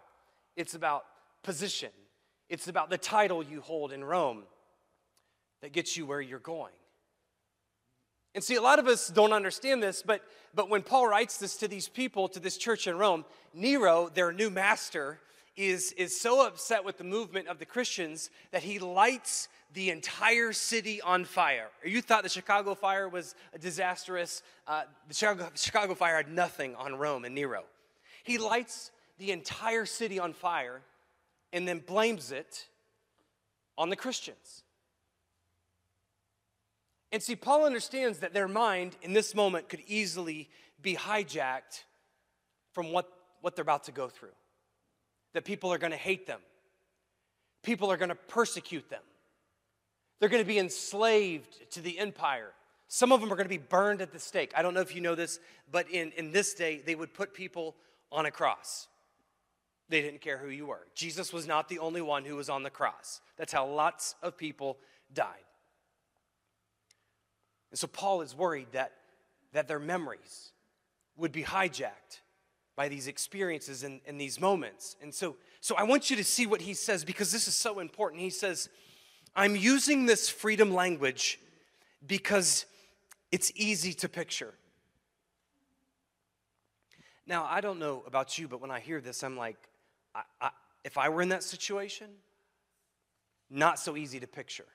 it's 0.57 0.75
about 0.75 1.05
position, 1.43 1.91
it's 2.49 2.69
about 2.69 2.91
the 2.91 2.99
title 2.99 3.43
you 3.43 3.61
hold 3.61 3.93
in 3.93 4.03
Rome 4.03 4.45
that 5.61 5.73
gets 5.73 5.97
you 5.97 6.07
where 6.07 6.21
you're 6.21 6.39
going. 6.39 6.73
And 8.35 8.43
see, 8.43 8.55
a 8.55 8.63
lot 8.63 8.79
of 8.79 8.87
us 8.87 9.09
don't 9.09 9.33
understand 9.33 9.83
this, 9.83 10.03
but, 10.03 10.23
but 10.55 10.71
when 10.71 10.83
Paul 10.83 11.07
writes 11.07 11.37
this 11.37 11.57
to 11.59 11.69
these 11.69 11.89
people, 11.89 12.29
to 12.29 12.41
this 12.41 12.57
church 12.57 12.87
in 12.87 12.97
Rome, 12.97 13.27
Nero, 13.53 14.11
their 14.13 14.33
new 14.33 14.49
master, 14.49 15.21
is, 15.55 15.93
is 15.93 16.19
so 16.19 16.47
upset 16.47 16.83
with 16.85 16.97
the 16.97 17.05
movement 17.05 17.49
of 17.49 17.59
the 17.59 17.67
Christians 17.67 18.31
that 18.51 18.63
he 18.63 18.79
lights 18.79 19.49
the 19.75 19.91
entire 19.91 20.53
city 20.53 21.01
on 21.01 21.25
fire. 21.25 21.69
You 21.85 22.03
thought 22.03 22.23
the 22.23 22.29
Chicago 22.29 22.75
fire 22.75 23.09
was 23.09 23.35
a 23.55 23.59
disastrous. 23.59 24.43
Uh, 24.67 24.83
the 25.09 25.15
Chicago, 25.15 25.51
Chicago 25.55 25.95
fire 25.95 26.17
had 26.17 26.29
nothing 26.29 26.75
on 26.77 26.95
Rome 26.97 27.25
and 27.25 27.35
Nero. 27.35 27.65
He 28.23 28.39
lights 28.39 28.91
the 29.19 29.33
entire 29.33 29.87
city 29.87 30.19
on 30.19 30.33
fire 30.33 30.83
and 31.53 31.67
then 31.67 31.79
blames 31.79 32.33
it 32.33 32.67
on 33.79 33.89
the 33.89 33.97
Christians. 33.97 34.63
And 37.11 37.23
see, 37.23 37.37
Paul 37.37 37.65
understands 37.65 38.21
that 38.21 38.33
their 38.33 38.49
mind 38.49 38.97
in 39.03 39.13
this 39.13 39.35
moment 39.35 39.69
could 39.69 39.83
easily 39.87 40.49
be 40.81 40.97
hijacked 40.97 41.85
from 42.73 42.91
what, 42.91 43.11
what 43.43 43.55
they're 43.55 43.63
about 43.63 43.85
to 43.85 43.93
go 43.93 44.09
through. 44.09 44.31
That 45.35 45.45
people 45.45 45.73
are 45.73 45.79
going 45.79 45.93
to 45.93 45.97
hate 45.99 46.27
them, 46.27 46.41
people 47.63 47.91
are 47.91 47.97
going 47.97 48.11
to 48.11 48.15
persecute 48.15 48.89
them 48.91 49.03
they're 50.19 50.29
going 50.29 50.43
to 50.43 50.49
be 50.49 50.59
enslaved 50.59 51.71
to 51.73 51.81
the 51.81 51.99
empire. 51.99 52.53
Some 52.89 53.11
of 53.11 53.21
them 53.21 53.33
are 53.33 53.37
going 53.37 53.47
to 53.47 53.49
be 53.49 53.59
burned 53.59 54.03
at 54.03 54.13
the 54.13 54.19
stake. 54.19 54.53
I 54.57 54.63
don't 54.63 54.75
know 54.75 54.81
if 54.81 54.95
you 54.95 55.01
know 55.01 55.15
this, 55.15 55.41
but 55.71 55.91
in, 55.91 56.13
in 56.13 56.31
this 56.31 56.55
day, 56.55 56.83
they 56.85 56.95
would 56.95 57.15
put 57.15 57.35
people 57.35 57.75
on 58.11 58.27
a 58.27 58.31
cross. 58.31 58.89
They 59.89 60.01
didn't 60.01 60.21
care 60.21 60.39
who 60.39 60.49
you 60.49 60.67
were. 60.67 60.87
Jesus 60.95 61.33
was 61.33 61.47
not 61.47 61.69
the 61.69 61.79
only 61.79 62.01
one 62.01 62.25
who 62.25 62.37
was 62.37 62.49
on 62.49 62.63
the 62.63 62.71
cross. 62.71 63.21
That's 63.37 63.53
how 63.53 63.67
lots 63.67 64.15
of 64.23 64.37
people 64.37 64.79
died. 65.13 65.45
And 67.71 67.79
so 67.79 67.87
Paul 67.87 68.21
is 68.21 68.35
worried 68.35 68.69
that, 68.73 68.93
that 69.53 69.69
their 69.69 69.81
memories 69.81 70.53
would 71.17 71.33
be 71.33 71.43
hijacked 71.43 72.21
by 72.77 72.89
these 72.89 73.07
experiences 73.07 73.85
and, 73.85 74.01
and 74.07 74.21
these 74.21 74.41
moments. 74.41 74.97
And 75.03 75.13
so, 75.13 75.37
so 75.61 75.75
I 75.77 75.83
want 75.83 76.11
you 76.11 76.17
to 76.17 76.25
see 76.25 76.47
what 76.47 76.61
he 76.61 76.75
says 76.75 77.05
because 77.05 77.33
this 77.33 77.49
is 77.49 77.55
so 77.55 77.79
important. 77.79 78.21
He 78.23 78.31
says, 78.31 78.69
I'm 79.35 79.57
using 79.57 80.07
this 80.07 80.29
freedom 80.29 80.73
language 80.73 81.41
because 82.07 82.67
it's 83.31 83.51
easy 83.55 83.93
to 83.95 84.09
picture. 84.09 84.55
Now, 87.27 87.47
I 87.49 87.61
don't 87.61 87.79
know 87.79 88.03
about 88.07 88.39
you, 88.39 88.49
but 88.49 88.61
when 88.61 88.71
I 88.71 88.81
hear 88.81 89.01
this, 89.01 89.23
I'm 89.23 89.37
like, 89.37 89.57
I, 90.15 90.23
I, 90.41 90.51
if 90.85 90.99
I 90.99 91.09
were 91.09 91.23
in 91.23 91.31
that 91.31 91.43
situation, 91.43 92.09
not 93.49 93.79
so 93.79 93.97
easy 93.97 94.21
to 94.21 94.27
picture. 94.27 94.67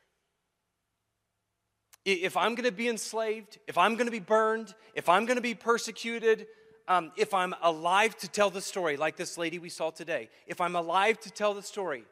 If 2.05 2.37
I'm 2.37 2.55
gonna 2.55 2.71
be 2.71 2.87
enslaved, 2.87 3.59
if 3.67 3.77
I'm 3.77 3.95
gonna 3.95 4.11
be 4.11 4.19
burned, 4.19 4.73
if 4.95 5.09
I'm 5.09 5.25
gonna 5.25 5.41
be 5.41 5.55
persecuted, 5.55 6.47
um, 6.87 7.11
if 7.17 7.33
I'm 7.33 7.53
alive 7.61 8.15
to 8.19 8.29
tell 8.29 8.49
the 8.49 8.61
story, 8.61 8.95
like 8.95 9.17
this 9.17 9.37
lady 9.37 9.59
we 9.59 9.69
saw 9.69 9.89
today, 9.89 10.29
if 10.47 10.61
I'm 10.61 10.77
alive 10.77 11.19
to 11.21 11.31
tell 11.31 11.53
the 11.53 11.61
story, 11.61 12.05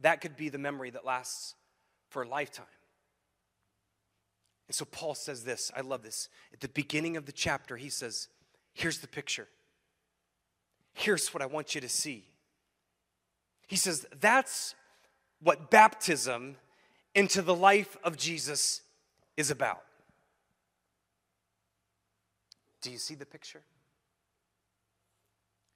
that 0.00 0.20
could 0.20 0.36
be 0.36 0.48
the 0.48 0.58
memory 0.58 0.90
that 0.90 1.04
lasts 1.04 1.54
for 2.08 2.22
a 2.22 2.28
lifetime. 2.28 2.66
And 4.68 4.74
so 4.74 4.84
Paul 4.84 5.14
says 5.14 5.44
this. 5.44 5.70
I 5.76 5.80
love 5.80 6.02
this. 6.02 6.28
At 6.52 6.60
the 6.60 6.68
beginning 6.68 7.16
of 7.16 7.26
the 7.26 7.32
chapter, 7.32 7.76
he 7.76 7.88
says, 7.88 8.28
Here's 8.74 8.98
the 8.98 9.08
picture. 9.08 9.48
Here's 10.94 11.32
what 11.34 11.42
I 11.42 11.46
want 11.46 11.74
you 11.74 11.80
to 11.80 11.88
see. 11.88 12.24
He 13.66 13.76
says, 13.76 14.06
That's 14.20 14.74
what 15.42 15.70
baptism 15.70 16.56
into 17.14 17.42
the 17.42 17.54
life 17.54 17.96
of 18.02 18.16
Jesus 18.16 18.82
is 19.36 19.50
about. 19.50 19.82
Do 22.80 22.90
you 22.90 22.98
see 22.98 23.14
the 23.14 23.26
picture? 23.26 23.62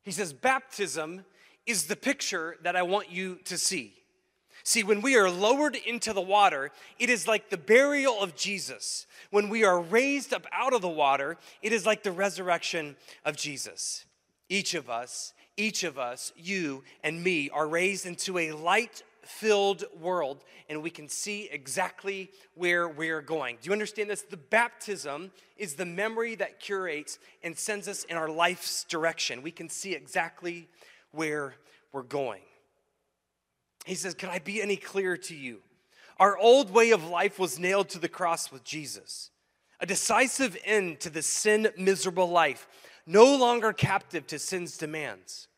He 0.02 0.10
says, 0.10 0.32
Baptism 0.32 1.24
is 1.66 1.86
the 1.86 1.96
picture 1.96 2.56
that 2.62 2.76
I 2.76 2.82
want 2.82 3.10
you 3.10 3.40
to 3.44 3.58
see. 3.58 3.94
See, 4.66 4.82
when 4.82 5.00
we 5.00 5.14
are 5.14 5.30
lowered 5.30 5.76
into 5.76 6.12
the 6.12 6.20
water, 6.20 6.72
it 6.98 7.08
is 7.08 7.28
like 7.28 7.50
the 7.50 7.56
burial 7.56 8.20
of 8.20 8.34
Jesus. 8.34 9.06
When 9.30 9.48
we 9.48 9.62
are 9.62 9.80
raised 9.80 10.34
up 10.34 10.44
out 10.50 10.72
of 10.72 10.82
the 10.82 10.88
water, 10.88 11.36
it 11.62 11.72
is 11.72 11.86
like 11.86 12.02
the 12.02 12.10
resurrection 12.10 12.96
of 13.24 13.36
Jesus. 13.36 14.06
Each 14.48 14.74
of 14.74 14.90
us, 14.90 15.34
each 15.56 15.84
of 15.84 16.00
us, 16.00 16.32
you 16.36 16.82
and 17.04 17.22
me, 17.22 17.48
are 17.50 17.68
raised 17.68 18.06
into 18.06 18.38
a 18.38 18.50
light 18.50 19.04
filled 19.22 19.84
world 20.00 20.42
and 20.68 20.82
we 20.82 20.90
can 20.90 21.08
see 21.08 21.48
exactly 21.52 22.28
where 22.56 22.88
we're 22.88 23.22
going. 23.22 23.58
Do 23.62 23.68
you 23.68 23.72
understand 23.72 24.10
this? 24.10 24.22
The 24.22 24.36
baptism 24.36 25.30
is 25.56 25.74
the 25.74 25.86
memory 25.86 26.34
that 26.34 26.58
curates 26.58 27.20
and 27.44 27.56
sends 27.56 27.86
us 27.86 28.02
in 28.02 28.16
our 28.16 28.28
life's 28.28 28.82
direction. 28.82 29.44
We 29.44 29.52
can 29.52 29.68
see 29.68 29.94
exactly 29.94 30.68
where 31.12 31.54
we're 31.92 32.02
going. 32.02 32.42
He 33.86 33.94
says, 33.94 34.14
Can 34.14 34.28
I 34.28 34.40
be 34.40 34.60
any 34.60 34.76
clearer 34.76 35.16
to 35.16 35.34
you? 35.34 35.60
Our 36.18 36.36
old 36.36 36.70
way 36.70 36.90
of 36.90 37.04
life 37.04 37.38
was 37.38 37.58
nailed 37.58 37.88
to 37.90 37.98
the 37.98 38.08
cross 38.08 38.50
with 38.50 38.64
Jesus, 38.64 39.30
a 39.80 39.86
decisive 39.86 40.56
end 40.64 41.00
to 41.00 41.10
the 41.10 41.22
sin 41.22 41.68
miserable 41.78 42.28
life, 42.28 42.66
no 43.06 43.36
longer 43.36 43.72
captive 43.72 44.26
to 44.28 44.38
sin's 44.38 44.76
demands. 44.76 45.48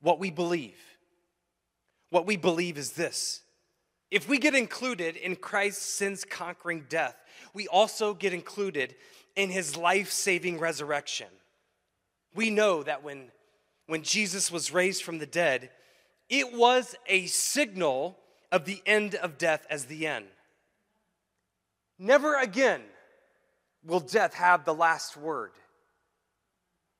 What 0.00 0.18
we 0.18 0.30
believe. 0.30 0.78
What 2.10 2.26
we 2.26 2.36
believe 2.36 2.78
is 2.78 2.92
this 2.92 3.42
if 4.10 4.28
we 4.28 4.38
get 4.38 4.54
included 4.54 5.16
in 5.16 5.36
Christ's 5.36 5.84
sins 5.84 6.24
conquering 6.24 6.86
death, 6.88 7.16
we 7.54 7.66
also 7.68 8.14
get 8.14 8.32
included 8.32 8.94
in 9.34 9.50
his 9.50 9.76
life 9.76 10.10
saving 10.10 10.58
resurrection. 10.58 11.28
We 12.34 12.50
know 12.50 12.82
that 12.82 13.02
when, 13.02 13.30
when 13.86 14.02
Jesus 14.02 14.50
was 14.50 14.72
raised 14.72 15.02
from 15.02 15.18
the 15.18 15.26
dead, 15.26 15.70
it 16.28 16.52
was 16.52 16.94
a 17.06 17.26
signal 17.26 18.18
of 18.52 18.64
the 18.64 18.82
end 18.86 19.14
of 19.14 19.38
death 19.38 19.66
as 19.70 19.86
the 19.86 20.06
end. 20.06 20.26
Never 21.98 22.38
again 22.38 22.82
will 23.84 24.00
death 24.00 24.34
have 24.34 24.64
the 24.64 24.74
last 24.74 25.16
word. 25.16 25.52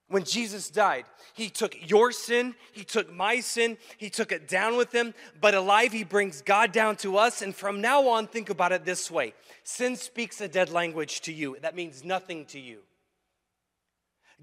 When 0.09 0.23
Jesus 0.23 0.71
died, 0.71 1.05
he 1.35 1.49
took 1.49 1.77
your 1.91 2.13
sin, 2.13 2.55
he 2.73 2.85
took 2.85 3.13
my 3.13 3.41
sin, 3.41 3.77
he 3.97 4.09
took 4.09 4.31
it 4.31 4.47
down 4.47 4.77
with 4.77 4.93
him, 4.93 5.15
but 5.41 5.55
alive, 5.55 5.93
he 5.93 6.05
brings 6.05 6.43
God 6.43 6.71
down 6.71 6.95
to 6.99 7.17
us. 7.17 7.43
And 7.43 7.53
from 7.53 7.81
now 7.81 8.07
on, 8.09 8.29
think 8.29 8.49
about 8.49 8.71
it 8.71 8.85
this 8.85 9.11
way 9.11 9.35
sin 9.65 9.97
speaks 9.97 10.41
a 10.41 10.47
dead 10.47 10.71
language 10.71 11.23
to 11.23 11.33
you, 11.33 11.57
that 11.61 11.75
means 11.75 12.05
nothing 12.05 12.45
to 12.47 12.61
you. 12.61 12.79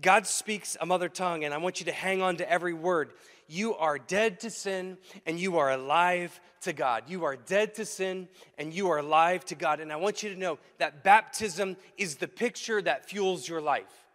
God 0.02 0.28
speaks 0.28 0.75
a 0.82 0.86
mother 0.86 1.08
tongue, 1.08 1.46
and 1.46 1.54
I 1.54 1.58
want 1.58 1.80
you 1.80 1.86
to 1.86 1.92
hang 1.92 2.22
on 2.22 2.38
to 2.38 2.52
every 2.52 2.74
word. 2.74 3.12
You 3.48 3.76
are 3.76 3.98
dead 3.98 4.40
to 4.42 4.50
sin 4.50 4.98
and 5.26 5.40
you 5.40 5.58
are 5.58 5.72
alive 5.72 6.40
to 6.62 6.74
God. 6.74 7.04
You 7.08 7.26
are 7.26 7.36
dead 7.36 7.76
to 7.76 7.86
sin 7.86 8.28
and 8.58 8.74
you 8.74 8.90
are 8.90 9.00
alive 9.00 9.46
to 9.46 9.56
God. 9.56 9.80
And 9.80 9.92
I 9.92 9.98
want 9.98 10.24
you 10.24 10.30
to 10.30 10.40
know 10.40 10.60
that 10.78 11.04
baptism 11.04 11.78
is 11.98 12.15
the 12.15 12.28
picture 12.28 12.82
that 12.82 13.10
fuels 13.10 13.48
your 13.48 13.62
life. 13.62 14.06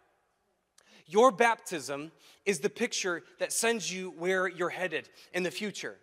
Your 1.05 1.31
baptism 1.31 2.11
is 2.45 2.59
the 2.59 2.69
picture 2.69 3.23
that 3.39 3.51
sends 3.51 3.91
you 3.91 4.11
where 4.17 4.47
you're 4.47 4.69
headed 4.69 5.09
in 5.33 5.43
the 5.43 5.51
future. 5.51 5.95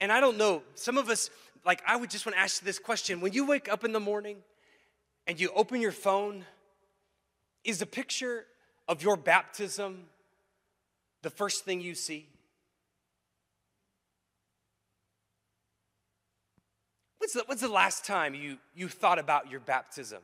And 0.00 0.10
I 0.10 0.20
don't 0.20 0.38
know, 0.38 0.62
some 0.74 0.98
of 0.98 1.08
us, 1.08 1.30
like, 1.64 1.82
I 1.86 1.96
would 1.96 2.10
just 2.10 2.24
want 2.24 2.36
to 2.36 2.40
ask 2.40 2.62
you 2.62 2.66
this 2.66 2.78
question. 2.78 3.20
When 3.20 3.32
you 3.32 3.46
wake 3.46 3.70
up 3.70 3.84
in 3.84 3.92
the 3.92 4.00
morning 4.00 4.38
and 5.26 5.38
you 5.38 5.50
open 5.54 5.80
your 5.80 5.92
phone, 5.92 6.44
is 7.64 7.82
a 7.82 7.86
picture 7.86 8.46
of 8.88 9.02
your 9.02 9.16
baptism 9.16 10.06
the 11.22 11.30
first 11.30 11.64
thing 11.64 11.80
you 11.80 11.94
see? 11.94 12.26
When's 17.30 17.44
the, 17.44 17.48
when's 17.48 17.60
the 17.60 17.68
last 17.68 18.04
time 18.04 18.34
you, 18.34 18.58
you 18.74 18.88
thought 18.88 19.20
about 19.20 19.48
your 19.48 19.60
baptism? 19.60 20.20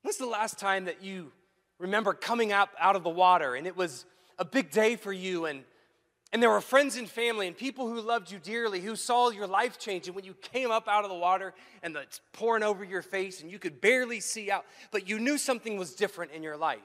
When's 0.00 0.16
the 0.16 0.24
last 0.24 0.58
time 0.58 0.86
that 0.86 1.02
you 1.02 1.30
remember 1.78 2.14
coming 2.14 2.50
out, 2.50 2.70
out 2.78 2.96
of 2.96 3.02
the 3.02 3.10
water 3.10 3.54
and 3.54 3.66
it 3.66 3.76
was 3.76 4.06
a 4.38 4.44
big 4.46 4.70
day 4.70 4.96
for 4.96 5.12
you 5.12 5.44
and, 5.44 5.62
and 6.32 6.42
there 6.42 6.48
were 6.48 6.62
friends 6.62 6.96
and 6.96 7.06
family 7.06 7.48
and 7.48 7.54
people 7.54 7.86
who 7.86 8.00
loved 8.00 8.30
you 8.30 8.38
dearly 8.38 8.80
who 8.80 8.96
saw 8.96 9.28
your 9.28 9.46
life 9.46 9.78
change 9.78 10.06
and 10.06 10.16
when 10.16 10.24
you 10.24 10.32
came 10.32 10.70
up 10.70 10.88
out 10.88 11.04
of 11.04 11.10
the 11.10 11.16
water 11.16 11.52
and 11.82 11.94
it's 11.94 12.22
pouring 12.32 12.62
over 12.62 12.82
your 12.82 13.02
face 13.02 13.42
and 13.42 13.50
you 13.50 13.58
could 13.58 13.78
barely 13.82 14.20
see 14.20 14.50
out, 14.50 14.64
but 14.90 15.06
you 15.06 15.18
knew 15.18 15.36
something 15.36 15.76
was 15.76 15.94
different 15.94 16.32
in 16.32 16.42
your 16.42 16.56
life. 16.56 16.78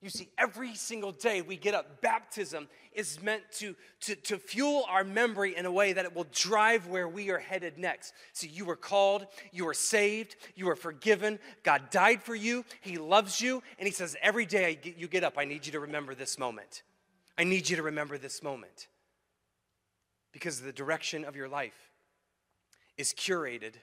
You 0.00 0.10
see, 0.10 0.28
every 0.38 0.76
single 0.76 1.10
day 1.10 1.40
we 1.40 1.56
get 1.56 1.74
up, 1.74 2.00
baptism 2.00 2.68
is 2.92 3.20
meant 3.20 3.42
to, 3.54 3.74
to, 4.02 4.14
to 4.14 4.38
fuel 4.38 4.86
our 4.88 5.02
memory 5.02 5.56
in 5.56 5.66
a 5.66 5.72
way 5.72 5.92
that 5.92 6.04
it 6.04 6.14
will 6.14 6.26
drive 6.30 6.86
where 6.86 7.08
we 7.08 7.30
are 7.30 7.38
headed 7.38 7.78
next. 7.78 8.14
See, 8.32 8.46
you 8.46 8.64
were 8.64 8.76
called, 8.76 9.26
you 9.50 9.64
were 9.64 9.74
saved, 9.74 10.36
you 10.54 10.66
were 10.66 10.76
forgiven. 10.76 11.40
God 11.64 11.90
died 11.90 12.22
for 12.22 12.36
you, 12.36 12.64
He 12.80 12.96
loves 12.96 13.40
you, 13.40 13.60
and 13.78 13.88
He 13.88 13.92
says, 13.92 14.16
Every 14.22 14.46
day 14.46 14.78
you 14.96 15.08
get 15.08 15.24
up, 15.24 15.34
I 15.36 15.44
need 15.44 15.66
you 15.66 15.72
to 15.72 15.80
remember 15.80 16.14
this 16.14 16.38
moment. 16.38 16.82
I 17.36 17.42
need 17.42 17.68
you 17.68 17.76
to 17.76 17.82
remember 17.82 18.18
this 18.18 18.40
moment. 18.40 18.86
Because 20.32 20.60
the 20.60 20.72
direction 20.72 21.24
of 21.24 21.34
your 21.34 21.48
life 21.48 21.90
is 22.96 23.12
curated 23.12 23.74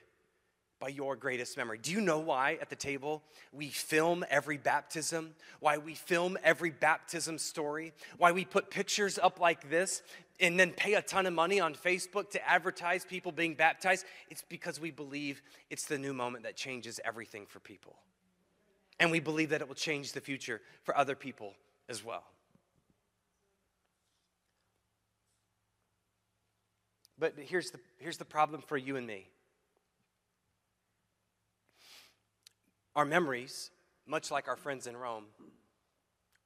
by 0.78 0.88
your 0.88 1.16
greatest 1.16 1.56
memory. 1.56 1.78
Do 1.78 1.90
you 1.90 2.00
know 2.00 2.18
why 2.18 2.58
at 2.60 2.68
the 2.68 2.76
table 2.76 3.22
we 3.52 3.68
film 3.68 4.24
every 4.28 4.58
baptism? 4.58 5.34
Why 5.60 5.78
we 5.78 5.94
film 5.94 6.36
every 6.44 6.70
baptism 6.70 7.38
story? 7.38 7.92
Why 8.18 8.32
we 8.32 8.44
put 8.44 8.70
pictures 8.70 9.18
up 9.18 9.40
like 9.40 9.70
this 9.70 10.02
and 10.38 10.60
then 10.60 10.72
pay 10.72 10.94
a 10.94 11.02
ton 11.02 11.24
of 11.24 11.32
money 11.32 11.60
on 11.60 11.74
Facebook 11.74 12.30
to 12.30 12.48
advertise 12.48 13.04
people 13.04 13.32
being 13.32 13.54
baptized? 13.54 14.04
It's 14.28 14.44
because 14.48 14.78
we 14.78 14.90
believe 14.90 15.40
it's 15.70 15.86
the 15.86 15.98
new 15.98 16.12
moment 16.12 16.44
that 16.44 16.56
changes 16.56 17.00
everything 17.04 17.46
for 17.46 17.58
people. 17.58 17.96
And 19.00 19.10
we 19.10 19.20
believe 19.20 19.50
that 19.50 19.62
it 19.62 19.68
will 19.68 19.74
change 19.74 20.12
the 20.12 20.20
future 20.20 20.60
for 20.84 20.96
other 20.96 21.14
people 21.14 21.54
as 21.88 22.04
well. 22.04 22.24
But 27.18 27.34
here's 27.38 27.70
the, 27.70 27.80
here's 27.98 28.18
the 28.18 28.26
problem 28.26 28.60
for 28.60 28.76
you 28.76 28.96
and 28.96 29.06
me 29.06 29.28
Our 32.96 33.04
memories, 33.04 33.70
much 34.06 34.30
like 34.30 34.48
our 34.48 34.56
friends 34.56 34.86
in 34.86 34.96
Rome, 34.96 35.26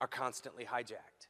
are 0.00 0.08
constantly 0.08 0.64
hijacked. 0.64 1.28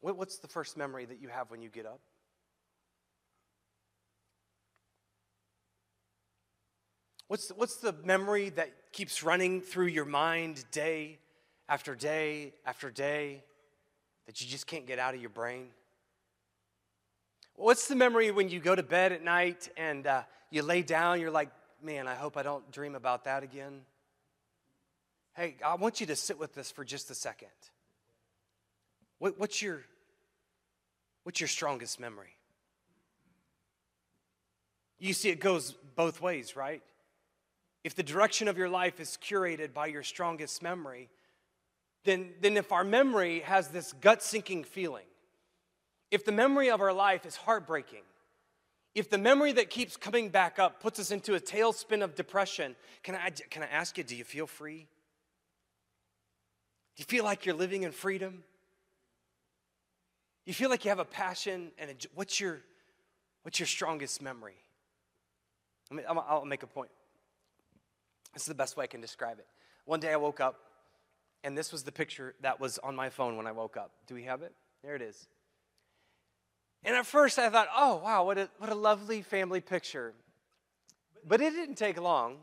What's 0.00 0.38
the 0.38 0.48
first 0.48 0.78
memory 0.78 1.04
that 1.04 1.20
you 1.20 1.28
have 1.28 1.50
when 1.50 1.60
you 1.60 1.68
get 1.68 1.84
up? 1.84 2.00
What's 7.26 7.48
the, 7.48 7.54
what's 7.54 7.76
the 7.76 7.94
memory 8.04 8.48
that 8.50 8.70
keeps 8.92 9.22
running 9.22 9.60
through 9.60 9.88
your 9.88 10.06
mind 10.06 10.64
day 10.70 11.18
after 11.68 11.94
day 11.94 12.54
after 12.64 12.90
day 12.90 13.42
that 14.26 14.40
you 14.40 14.46
just 14.46 14.66
can't 14.66 14.86
get 14.86 14.98
out 14.98 15.14
of 15.14 15.20
your 15.20 15.28
brain? 15.28 15.68
What's 17.58 17.88
the 17.88 17.96
memory 17.96 18.30
when 18.30 18.48
you 18.48 18.60
go 18.60 18.76
to 18.76 18.84
bed 18.84 19.10
at 19.10 19.24
night 19.24 19.68
and 19.76 20.06
uh, 20.06 20.22
you 20.48 20.62
lay 20.62 20.82
down, 20.82 21.20
you're 21.20 21.32
like, 21.32 21.50
man, 21.82 22.06
I 22.06 22.14
hope 22.14 22.36
I 22.36 22.44
don't 22.44 22.70
dream 22.70 22.94
about 22.94 23.24
that 23.24 23.42
again? 23.42 23.80
Hey, 25.34 25.56
I 25.66 25.74
want 25.74 25.98
you 25.98 26.06
to 26.06 26.14
sit 26.14 26.38
with 26.38 26.54
this 26.54 26.70
for 26.70 26.84
just 26.84 27.10
a 27.10 27.16
second. 27.16 27.48
What, 29.18 29.40
what's, 29.40 29.60
your, 29.60 29.82
what's 31.24 31.40
your 31.40 31.48
strongest 31.48 31.98
memory? 31.98 32.36
You 35.00 35.12
see, 35.12 35.28
it 35.28 35.40
goes 35.40 35.74
both 35.96 36.22
ways, 36.22 36.54
right? 36.54 36.82
If 37.82 37.96
the 37.96 38.04
direction 38.04 38.46
of 38.46 38.56
your 38.56 38.68
life 38.68 39.00
is 39.00 39.18
curated 39.20 39.74
by 39.74 39.88
your 39.88 40.04
strongest 40.04 40.62
memory, 40.62 41.08
then, 42.04 42.30
then 42.40 42.56
if 42.56 42.70
our 42.70 42.84
memory 42.84 43.40
has 43.40 43.66
this 43.66 43.92
gut 43.94 44.22
sinking 44.22 44.62
feeling, 44.62 45.07
if 46.10 46.24
the 46.24 46.32
memory 46.32 46.70
of 46.70 46.80
our 46.80 46.92
life 46.92 47.26
is 47.26 47.36
heartbreaking, 47.36 48.02
if 48.94 49.10
the 49.10 49.18
memory 49.18 49.52
that 49.52 49.70
keeps 49.70 49.96
coming 49.96 50.28
back 50.28 50.58
up 50.58 50.80
puts 50.80 50.98
us 50.98 51.10
into 51.10 51.34
a 51.34 51.40
tailspin 51.40 52.02
of 52.02 52.14
depression, 52.14 52.74
can 53.02 53.14
I, 53.14 53.30
can 53.30 53.62
I 53.62 53.66
ask 53.66 53.96
you, 53.98 54.04
do 54.04 54.16
you 54.16 54.24
feel 54.24 54.46
free? 54.46 54.86
Do 56.96 57.02
you 57.02 57.04
feel 57.04 57.24
like 57.24 57.46
you're 57.46 57.54
living 57.54 57.84
in 57.84 57.92
freedom? 57.92 58.42
You 60.46 60.54
feel 60.54 60.70
like 60.70 60.84
you 60.84 60.88
have 60.88 60.98
a 60.98 61.04
passion 61.04 61.70
and 61.78 61.90
a, 61.90 61.94
what's 62.14 62.40
your 62.40 62.60
what's 63.42 63.60
your 63.60 63.66
strongest 63.66 64.20
memory? 64.20 64.56
I 65.90 65.94
mean, 65.94 66.06
I'll, 66.08 66.24
I'll 66.28 66.44
make 66.44 66.62
a 66.62 66.66
point. 66.66 66.90
This 68.34 68.42
is 68.42 68.48
the 68.48 68.54
best 68.54 68.76
way 68.76 68.84
I 68.84 68.86
can 68.86 69.00
describe 69.00 69.38
it. 69.38 69.46
One 69.84 70.00
day 70.00 70.12
I 70.12 70.16
woke 70.16 70.40
up, 70.40 70.56
and 71.44 71.56
this 71.56 71.70
was 71.72 71.82
the 71.82 71.92
picture 71.92 72.34
that 72.40 72.60
was 72.60 72.78
on 72.78 72.96
my 72.96 73.10
phone 73.10 73.36
when 73.36 73.46
I 73.46 73.52
woke 73.52 73.76
up. 73.76 73.92
Do 74.06 74.14
we 74.14 74.24
have 74.24 74.42
it? 74.42 74.52
There 74.82 74.94
it 74.94 75.02
is. 75.02 75.28
And 76.84 76.96
at 76.96 77.06
first 77.06 77.38
I 77.38 77.50
thought, 77.50 77.68
oh, 77.76 77.96
wow, 78.04 78.24
what 78.24 78.38
a, 78.38 78.48
what 78.58 78.70
a 78.70 78.74
lovely 78.74 79.22
family 79.22 79.60
picture. 79.60 80.14
But 81.26 81.40
it 81.40 81.52
didn't 81.52 81.74
take 81.74 82.00
long 82.00 82.36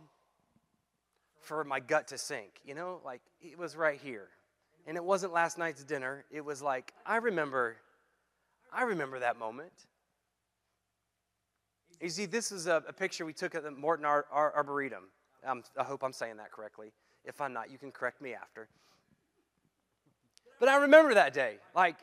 for 1.42 1.64
my 1.64 1.80
gut 1.80 2.08
to 2.10 2.18
sink. 2.18 2.60
You 2.66 2.76
know, 2.76 3.02
like 3.06 3.22
it 3.42 3.58
was 3.58 3.76
right 3.76 4.00
here. 4.02 4.28
And 4.88 4.98
it 4.98 5.04
wasn't 5.04 5.34
last 5.34 5.58
night's 5.58 5.84
dinner. 5.84 6.26
It 6.30 6.46
was 6.46 6.62
like, 6.62 6.94
I 7.06 7.18
remember, 7.18 7.78
I 8.72 8.84
remember 8.84 9.20
that 9.20 9.40
moment. 9.40 9.72
You 12.02 12.10
see, 12.10 12.26
this 12.26 12.52
is 12.52 12.68
a, 12.68 12.84
a 12.88 12.94
picture 12.94 13.26
we 13.26 13.34
took 13.34 13.56
at 13.56 13.64
the 13.64 13.72
Morton 13.72 14.06
Ar- 14.06 14.26
Ar- 14.32 14.54
Arboretum. 14.56 15.06
Um, 15.46 15.64
I 15.78 15.84
hope 15.84 16.04
I'm 16.04 16.14
saying 16.14 16.38
that 16.38 16.52
correctly. 16.52 16.92
If 17.24 17.42
I'm 17.42 17.54
not, 17.54 17.72
you 17.72 17.78
can 17.78 17.92
correct 17.92 18.22
me 18.22 18.34
after. 18.34 18.68
But 20.60 20.70
I 20.70 20.78
remember 20.78 21.14
that 21.14 21.34
day. 21.34 21.58
Like, 21.74 21.98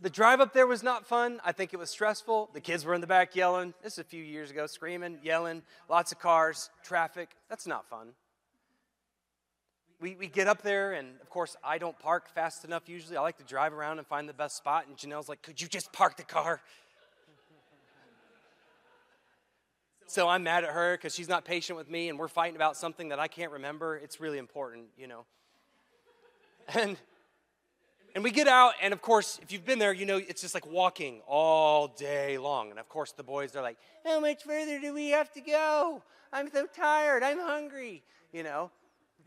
the 0.00 0.10
drive 0.10 0.40
up 0.40 0.52
there 0.52 0.66
was 0.66 0.82
not 0.82 1.06
fun. 1.06 1.40
I 1.44 1.52
think 1.52 1.72
it 1.72 1.78
was 1.78 1.90
stressful. 1.90 2.50
The 2.52 2.60
kids 2.60 2.84
were 2.84 2.94
in 2.94 3.00
the 3.00 3.06
back 3.06 3.34
yelling. 3.34 3.74
This 3.82 3.94
is 3.94 3.98
a 3.98 4.04
few 4.04 4.22
years 4.22 4.50
ago, 4.50 4.66
screaming, 4.66 5.18
yelling, 5.22 5.62
lots 5.88 6.12
of 6.12 6.18
cars, 6.18 6.70
traffic. 6.82 7.30
That's 7.48 7.66
not 7.66 7.88
fun. 7.88 8.08
We, 10.00 10.14
we 10.14 10.28
get 10.28 10.46
up 10.46 10.60
there, 10.60 10.92
and 10.92 11.08
of 11.22 11.30
course, 11.30 11.56
I 11.64 11.78
don't 11.78 11.98
park 11.98 12.28
fast 12.34 12.64
enough 12.64 12.88
usually. 12.88 13.16
I 13.16 13.22
like 13.22 13.38
to 13.38 13.44
drive 13.44 13.72
around 13.72 13.98
and 13.98 14.06
find 14.06 14.28
the 14.28 14.34
best 14.34 14.56
spot. 14.56 14.86
And 14.86 14.96
Janelle's 14.96 15.28
like, 15.28 15.40
Could 15.40 15.60
you 15.60 15.68
just 15.68 15.92
park 15.92 16.16
the 16.16 16.24
car? 16.24 16.60
So 20.08 20.28
I'm 20.28 20.44
mad 20.44 20.62
at 20.62 20.70
her 20.70 20.96
because 20.96 21.16
she's 21.16 21.28
not 21.28 21.44
patient 21.44 21.76
with 21.76 21.90
me, 21.90 22.08
and 22.08 22.16
we're 22.16 22.28
fighting 22.28 22.54
about 22.54 22.76
something 22.76 23.08
that 23.08 23.18
I 23.18 23.26
can't 23.26 23.50
remember. 23.50 23.96
It's 23.96 24.20
really 24.20 24.38
important, 24.38 24.84
you 24.96 25.08
know. 25.08 25.24
And 26.74 26.96
and 28.16 28.24
we 28.24 28.30
get 28.30 28.48
out, 28.48 28.72
and 28.80 28.94
of 28.94 29.02
course, 29.02 29.38
if 29.42 29.52
you've 29.52 29.66
been 29.66 29.78
there, 29.78 29.92
you 29.92 30.06
know 30.06 30.16
it's 30.16 30.40
just 30.40 30.54
like 30.54 30.66
walking 30.66 31.20
all 31.28 31.88
day 31.88 32.38
long. 32.38 32.70
And 32.70 32.78
of 32.78 32.88
course, 32.88 33.12
the 33.12 33.22
boys 33.22 33.54
are 33.54 33.60
like, 33.60 33.76
How 34.06 34.20
much 34.20 34.42
further 34.42 34.80
do 34.80 34.94
we 34.94 35.10
have 35.10 35.30
to 35.34 35.42
go? 35.42 36.02
I'm 36.32 36.50
so 36.50 36.64
tired. 36.64 37.22
I'm 37.22 37.38
hungry, 37.38 38.02
you 38.32 38.42
know. 38.42 38.70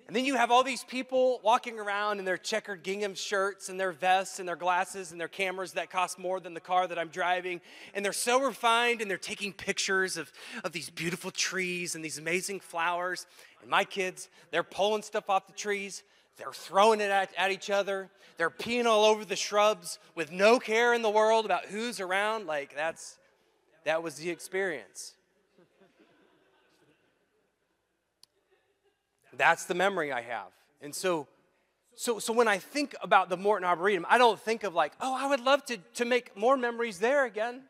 And 0.08 0.16
then 0.16 0.26
you 0.26 0.34
have 0.38 0.50
all 0.50 0.64
these 0.64 0.84
people 0.84 1.40
walking 1.44 1.80
around 1.80 2.18
in 2.18 2.26
their 2.26 2.36
checkered 2.36 2.82
gingham 2.82 3.14
shirts 3.14 3.70
and 3.70 3.80
their 3.80 3.92
vests 3.92 4.40
and 4.40 4.50
their 4.50 4.56
glasses 4.56 5.12
and 5.12 5.22
their 5.22 5.28
cameras 5.28 5.74
that 5.74 5.92
cost 5.92 6.18
more 6.18 6.40
than 6.40 6.56
the 6.56 6.60
car 6.60 6.88
that 6.88 6.98
I'm 6.98 7.10
driving. 7.10 7.62
And 7.94 8.04
they're 8.04 8.12
so 8.12 8.42
refined 8.42 9.02
and 9.02 9.12
they're 9.12 9.20
taking 9.20 9.54
pictures 9.54 10.18
of, 10.18 10.32
of 10.64 10.72
these 10.72 10.90
beautiful 10.90 11.30
trees 11.30 11.94
and 11.94 12.04
these 12.04 12.18
amazing 12.18 12.60
flowers. 12.60 13.28
And 13.62 13.70
my 13.70 13.84
kids, 13.84 14.30
they're 14.50 14.64
pulling 14.64 15.04
stuff 15.04 15.30
off 15.30 15.46
the 15.46 15.54
trees 15.54 16.02
they're 16.40 16.54
throwing 16.54 17.02
it 17.02 17.12
at, 17.12 17.30
at 17.38 17.52
each 17.52 17.70
other. 17.70 18.10
They're 18.38 18.50
peeing 18.50 18.86
all 18.86 19.04
over 19.04 19.26
the 19.26 19.36
shrubs 19.36 20.00
with 20.16 20.32
no 20.32 20.60
care 20.60 20.94
in 20.94 21.02
the 21.02 21.10
world 21.10 21.46
about 21.46 21.66
who's 21.66 22.00
around. 22.00 22.48
Like, 22.48 22.74
that's, 22.76 23.18
that 23.84 24.02
was 24.02 24.16
the 24.16 24.30
experience. 24.30 25.14
That's 29.38 29.66
the 29.66 29.76
memory 29.76 30.12
I 30.12 30.22
have. 30.22 30.48
And 30.82 30.96
so, 30.96 31.28
so, 31.96 32.20
so 32.20 32.32
when 32.32 32.48
I 32.48 32.58
think 32.58 32.96
about 33.02 33.30
the 33.30 33.38
Morton 33.38 33.68
Arboretum, 33.68 34.06
I 34.10 34.18
don't 34.18 34.40
think 34.40 34.64
of 34.64 34.74
like, 34.74 34.94
oh, 35.02 35.16
I 35.18 35.28
would 35.28 35.42
love 35.42 35.66
to, 35.66 35.78
to 35.96 36.06
make 36.06 36.36
more 36.38 36.56
memories 36.56 37.00
there 37.00 37.26
again. 37.26 37.64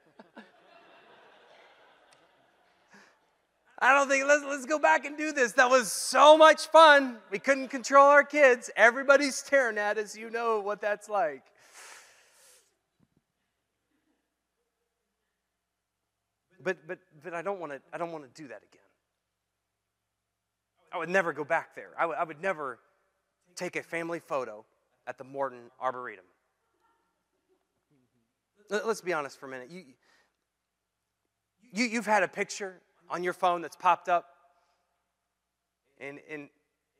I 3.81 3.93
don't 3.93 4.09
think, 4.09 4.25
let's, 4.27 4.43
let's 4.43 4.65
go 4.65 4.77
back 4.77 5.05
and 5.05 5.17
do 5.17 5.31
this. 5.31 5.53
That 5.53 5.69
was 5.69 5.89
so 5.89 6.37
much 6.37 6.67
fun. 6.67 7.17
We 7.31 7.39
couldn't 7.39 7.69
control 7.69 8.07
our 8.07 8.25
kids. 8.25 8.69
Everybody's 8.75 9.35
staring 9.45 9.77
at 9.77 9.97
us. 9.97 10.17
You 10.17 10.29
know 10.29 10.59
what 10.59 10.81
that's 10.81 11.07
like. 11.07 11.43
But, 16.61 16.85
but, 16.85 16.99
but 17.23 17.33
I 17.33 17.41
don't 17.41 17.61
want 17.61 17.71
to 17.71 17.79
I 17.93 17.97
don't 17.97 18.11
want 18.11 18.25
to 18.25 18.41
do 18.41 18.49
that 18.49 18.57
again. 18.57 18.81
I 20.91 20.97
would 20.97 21.07
never 21.07 21.31
go 21.31 21.45
back 21.45 21.73
there. 21.73 21.91
I 21.97 22.05
would, 22.05 22.17
I 22.17 22.23
would 22.25 22.41
never 22.41 22.79
take 23.55 23.77
a 23.77 23.83
family 23.83 24.19
photo 24.19 24.65
at 25.07 25.17
the 25.17 25.23
Morton 25.23 25.71
Arboretum. 25.79 26.25
Let's 28.69 29.01
be 29.01 29.13
honest 29.13 29.39
for 29.39 29.45
a 29.45 29.49
minute. 29.49 29.69
You, 29.71 29.83
you, 31.71 31.85
you've 31.85 32.05
had 32.05 32.23
a 32.23 32.27
picture 32.27 32.81
on 33.09 33.23
your 33.23 33.33
phone 33.33 33.61
that's 33.61 33.75
popped 33.75 34.07
up 34.07 34.25
and, 35.99 36.19
and, 36.29 36.49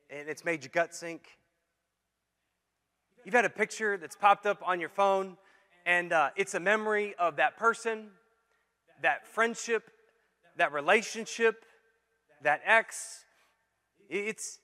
and 0.09 0.27
it's 0.27 0.43
made 0.43 0.63
your 0.63 0.71
gut 0.73 0.93
sink. 0.93 1.37
You've 3.23 3.35
had 3.35 3.45
a 3.45 3.49
picture 3.49 3.97
that's 3.97 4.15
popped 4.15 4.45
up 4.45 4.61
on 4.65 4.79
your 4.79 4.89
phone 4.89 5.37
and 5.85 6.11
uh, 6.11 6.29
it's 6.35 6.53
a 6.53 6.59
memory 6.59 7.15
of 7.19 7.37
that 7.37 7.57
person, 7.57 8.07
that 9.01 9.27
friendship, 9.27 9.89
that 10.57 10.73
relationship, 10.73 11.63
that 12.43 12.61
ex. 12.65 13.25
It's, 14.09 14.59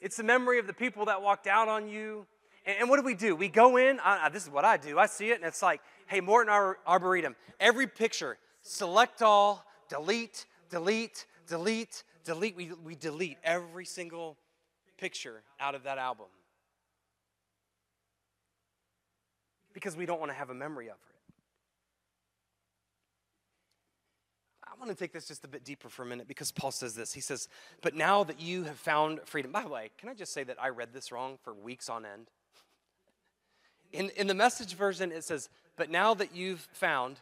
it's 0.00 0.18
a 0.18 0.22
memory 0.22 0.58
of 0.58 0.66
the 0.66 0.72
people 0.72 1.06
that 1.06 1.22
walked 1.22 1.46
out 1.46 1.68
on 1.68 1.88
you. 1.88 2.26
And, 2.66 2.76
and 2.80 2.90
what 2.90 2.98
do 2.98 3.04
we 3.04 3.14
do? 3.14 3.34
We 3.34 3.48
go 3.48 3.76
in, 3.76 4.00
I, 4.00 4.28
this 4.28 4.44
is 4.44 4.50
what 4.50 4.64
I 4.64 4.76
do. 4.76 4.98
I 4.98 5.06
see 5.06 5.30
it 5.30 5.36
and 5.36 5.44
it's 5.44 5.62
like, 5.62 5.80
hey, 6.06 6.20
Morton 6.20 6.52
Arboretum, 6.86 7.36
every 7.58 7.86
picture, 7.86 8.38
select 8.62 9.22
all, 9.22 9.64
delete, 9.88 10.46
delete, 10.74 11.26
delete, 11.46 12.02
delete. 12.24 12.56
We, 12.56 12.72
we 12.84 12.96
delete 12.96 13.38
every 13.44 13.84
single 13.84 14.36
picture 14.98 15.42
out 15.60 15.76
of 15.76 15.84
that 15.84 15.98
album 15.98 16.26
because 19.72 19.96
we 19.96 20.04
don't 20.04 20.18
want 20.18 20.32
to 20.32 20.36
have 20.36 20.50
a 20.50 20.54
memory 20.54 20.88
of 20.88 20.96
it. 20.96 21.34
I 24.66 24.76
want 24.80 24.90
to 24.90 24.96
take 24.96 25.12
this 25.12 25.28
just 25.28 25.44
a 25.44 25.48
bit 25.48 25.64
deeper 25.64 25.88
for 25.88 26.02
a 26.02 26.06
minute 26.06 26.26
because 26.26 26.50
Paul 26.50 26.72
says 26.72 26.96
this. 26.96 27.12
He 27.12 27.20
says, 27.20 27.48
But 27.80 27.94
now 27.94 28.24
that 28.24 28.40
you 28.40 28.64
have 28.64 28.76
found 28.76 29.20
freedom. 29.24 29.52
By 29.52 29.62
the 29.62 29.68
way, 29.68 29.92
can 29.96 30.08
I 30.08 30.14
just 30.14 30.32
say 30.32 30.42
that 30.42 30.60
I 30.60 30.70
read 30.70 30.92
this 30.92 31.12
wrong 31.12 31.38
for 31.44 31.54
weeks 31.54 31.88
on 31.88 32.04
end? 32.04 32.30
In, 33.92 34.10
in 34.16 34.26
the 34.26 34.34
message 34.34 34.74
version, 34.74 35.12
it 35.12 35.22
says, 35.22 35.48
But 35.76 35.88
now 35.88 36.14
that 36.14 36.34
you've 36.34 36.66
found 36.72 37.20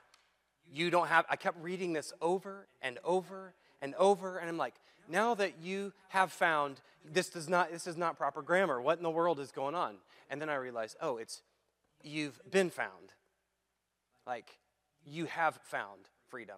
you 0.70 0.90
don't 0.90 1.08
have, 1.08 1.24
I 1.28 1.36
kept 1.36 1.62
reading 1.62 1.92
this 1.92 2.12
over 2.20 2.66
and 2.80 2.98
over 3.04 3.54
and 3.80 3.94
over, 3.96 4.38
and 4.38 4.48
I'm 4.48 4.58
like, 4.58 4.74
now 5.08 5.34
that 5.34 5.54
you 5.60 5.92
have 6.08 6.32
found 6.32 6.80
this 7.04 7.28
does 7.28 7.48
not 7.48 7.72
this 7.72 7.86
is 7.86 7.96
not 7.96 8.16
proper 8.16 8.42
grammar. 8.42 8.80
What 8.80 8.98
in 8.98 9.02
the 9.02 9.10
world 9.10 9.40
is 9.40 9.50
going 9.50 9.74
on? 9.74 9.96
And 10.30 10.40
then 10.40 10.48
I 10.48 10.54
realized, 10.54 10.96
oh, 11.00 11.16
it's 11.16 11.42
you've 12.02 12.40
been 12.50 12.70
found. 12.70 13.12
Like 14.26 14.58
you 15.04 15.26
have 15.26 15.58
found 15.64 16.08
freedom. 16.28 16.56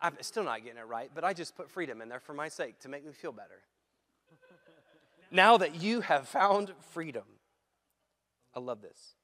I'm 0.00 0.16
still 0.22 0.44
not 0.44 0.64
getting 0.64 0.78
it 0.78 0.86
right, 0.86 1.10
but 1.14 1.24
I 1.24 1.32
just 1.32 1.54
put 1.56 1.70
freedom 1.70 2.00
in 2.00 2.08
there 2.08 2.20
for 2.20 2.34
my 2.34 2.48
sake 2.48 2.80
to 2.80 2.88
make 2.88 3.06
me 3.06 3.12
feel 3.12 3.32
better. 3.32 3.60
now 5.30 5.58
that 5.58 5.80
you 5.80 6.00
have 6.00 6.26
found 6.26 6.72
freedom, 6.90 7.22
I 8.54 8.60
love 8.60 8.82
this. 8.82 9.14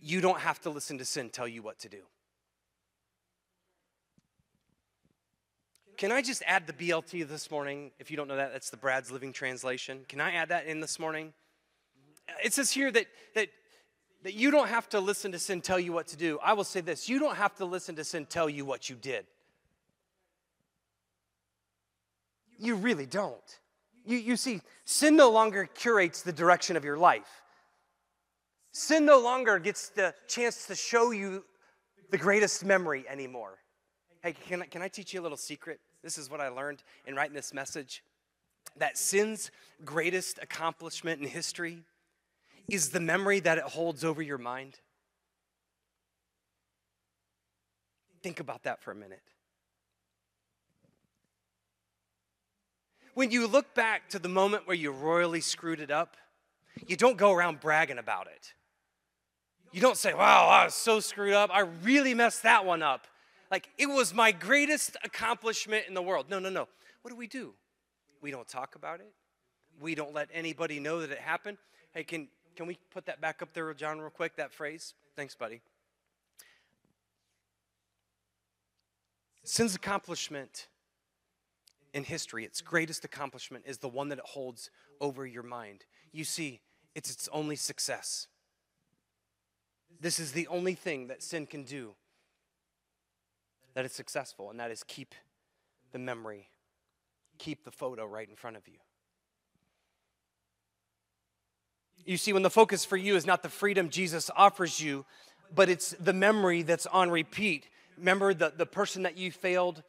You 0.00 0.20
don't 0.20 0.40
have 0.40 0.60
to 0.62 0.70
listen 0.70 0.98
to 0.98 1.04
sin 1.04 1.30
tell 1.30 1.48
you 1.48 1.62
what 1.62 1.80
to 1.80 1.88
do. 1.88 2.02
Can 5.96 6.10
I 6.10 6.22
just 6.22 6.42
add 6.46 6.66
the 6.66 6.72
BLT 6.72 7.26
this 7.28 7.50
morning? 7.50 7.92
If 7.98 8.10
you 8.10 8.16
don't 8.16 8.26
know 8.26 8.36
that, 8.36 8.52
that's 8.52 8.70
the 8.70 8.76
Brad's 8.76 9.12
Living 9.12 9.32
Translation. 9.32 10.04
Can 10.08 10.20
I 10.20 10.32
add 10.32 10.48
that 10.48 10.66
in 10.66 10.80
this 10.80 10.98
morning? 10.98 11.32
It 12.42 12.52
says 12.52 12.70
here 12.70 12.90
that, 12.90 13.06
that, 13.34 13.48
that 14.24 14.34
you 14.34 14.50
don't 14.50 14.68
have 14.68 14.88
to 14.90 15.00
listen 15.00 15.30
to 15.32 15.38
sin 15.38 15.60
tell 15.60 15.78
you 15.78 15.92
what 15.92 16.08
to 16.08 16.16
do. 16.16 16.38
I 16.42 16.54
will 16.54 16.64
say 16.64 16.80
this 16.80 17.08
you 17.08 17.18
don't 17.18 17.36
have 17.36 17.54
to 17.56 17.64
listen 17.64 17.94
to 17.96 18.04
sin 18.04 18.26
tell 18.26 18.48
you 18.48 18.64
what 18.64 18.88
you 18.90 18.96
did. 18.96 19.26
You 22.58 22.74
really 22.76 23.06
don't. 23.06 23.60
You, 24.06 24.16
you 24.18 24.36
see, 24.36 24.60
sin 24.84 25.16
no 25.16 25.30
longer 25.30 25.66
curates 25.66 26.22
the 26.22 26.32
direction 26.32 26.76
of 26.76 26.84
your 26.84 26.96
life. 26.96 27.42
Sin 28.72 29.04
no 29.04 29.20
longer 29.20 29.58
gets 29.58 29.90
the 29.90 30.14
chance 30.26 30.66
to 30.66 30.74
show 30.74 31.12
you 31.12 31.44
the 32.10 32.18
greatest 32.18 32.64
memory 32.64 33.04
anymore. 33.08 33.58
Hey, 34.24 34.32
can 34.32 34.62
I, 34.62 34.64
can 34.64 34.80
I 34.80 34.88
teach 34.88 35.12
you 35.12 35.20
a 35.20 35.22
little 35.22 35.36
secret? 35.36 35.80
This 36.02 36.16
is 36.16 36.30
what 36.30 36.40
I 36.40 36.48
learned 36.48 36.82
in 37.06 37.14
writing 37.14 37.34
this 37.34 37.52
message 37.52 38.02
that 38.78 38.96
sin's 38.96 39.50
greatest 39.84 40.38
accomplishment 40.40 41.20
in 41.20 41.28
history 41.28 41.82
is 42.66 42.88
the 42.88 43.00
memory 43.00 43.38
that 43.40 43.58
it 43.58 43.64
holds 43.64 44.02
over 44.02 44.22
your 44.22 44.38
mind. 44.38 44.80
Think 48.22 48.40
about 48.40 48.62
that 48.62 48.82
for 48.82 48.92
a 48.92 48.94
minute. 48.94 49.20
When 53.12 53.30
you 53.30 53.46
look 53.46 53.74
back 53.74 54.08
to 54.08 54.18
the 54.18 54.30
moment 54.30 54.66
where 54.66 54.74
you 54.74 54.90
royally 54.90 55.42
screwed 55.42 55.80
it 55.80 55.90
up, 55.90 56.16
you 56.86 56.96
don't 56.96 57.18
go 57.18 57.30
around 57.30 57.60
bragging 57.60 57.98
about 57.98 58.28
it. 58.28 58.54
You 59.70 59.82
don't 59.82 59.98
say, 59.98 60.14
wow, 60.14 60.46
I 60.46 60.64
was 60.64 60.74
so 60.74 60.98
screwed 61.00 61.34
up. 61.34 61.50
I 61.52 61.60
really 61.60 62.14
messed 62.14 62.42
that 62.44 62.64
one 62.64 62.82
up. 62.82 63.06
Like 63.50 63.68
it 63.78 63.86
was 63.86 64.14
my 64.14 64.32
greatest 64.32 64.96
accomplishment 65.04 65.84
in 65.86 65.94
the 65.94 66.02
world. 66.02 66.26
No, 66.30 66.38
no, 66.38 66.48
no. 66.48 66.68
What 67.02 67.10
do 67.10 67.16
we 67.16 67.26
do? 67.26 67.54
We 68.20 68.30
don't 68.30 68.48
talk 68.48 68.74
about 68.74 69.00
it. 69.00 69.12
We 69.80 69.94
don't 69.94 70.14
let 70.14 70.28
anybody 70.32 70.80
know 70.80 71.00
that 71.00 71.10
it 71.10 71.18
happened. 71.18 71.58
Hey, 71.92 72.04
can, 72.04 72.28
can 72.56 72.66
we 72.66 72.78
put 72.90 73.06
that 73.06 73.20
back 73.20 73.42
up 73.42 73.52
there, 73.52 73.72
John, 73.74 74.00
real 74.00 74.10
quick, 74.10 74.36
that 74.36 74.52
phrase? 74.52 74.94
Thanks, 75.16 75.34
buddy. 75.34 75.60
Sin's 79.42 79.74
accomplishment 79.74 80.68
in 81.92 82.04
history, 82.04 82.44
its 82.44 82.60
greatest 82.60 83.04
accomplishment, 83.04 83.64
is 83.66 83.78
the 83.78 83.88
one 83.88 84.08
that 84.08 84.18
it 84.18 84.24
holds 84.24 84.70
over 85.00 85.26
your 85.26 85.42
mind. 85.42 85.84
You 86.12 86.24
see, 86.24 86.60
it's 86.94 87.10
its 87.10 87.28
only 87.32 87.56
success. 87.56 88.28
This 90.00 90.18
is 90.18 90.32
the 90.32 90.46
only 90.48 90.74
thing 90.74 91.08
that 91.08 91.22
sin 91.22 91.46
can 91.46 91.64
do 91.64 91.94
that 93.74 93.84
is 93.84 93.92
successful, 93.92 94.50
and 94.50 94.60
that 94.60 94.70
is 94.70 94.84
keep 94.86 95.14
the 95.92 95.98
memory, 95.98 96.48
keep 97.38 97.64
the 97.64 97.70
photo 97.70 98.04
right 98.06 98.28
in 98.28 98.36
front 98.36 98.56
of 98.56 98.66
you. 98.66 98.78
You 102.06 102.16
see, 102.16 102.32
when 102.32 102.42
the 102.42 102.50
focus 102.50 102.84
for 102.84 102.96
you 102.96 103.16
is 103.16 103.26
not 103.26 103.42
the 103.42 103.48
freedom 103.48 103.88
Jesus 103.88 104.30
offers 104.36 104.80
you, 104.80 105.04
but 105.54 105.68
it's 105.68 105.90
the 105.92 106.12
memory 106.12 106.62
that's 106.62 106.86
on 106.86 107.10
repeat. 107.10 107.68
Remember 107.96 108.34
the, 108.34 108.52
the 108.54 108.66
person 108.66 109.04
that 109.04 109.16
you 109.16 109.30
failed, 109.30 109.82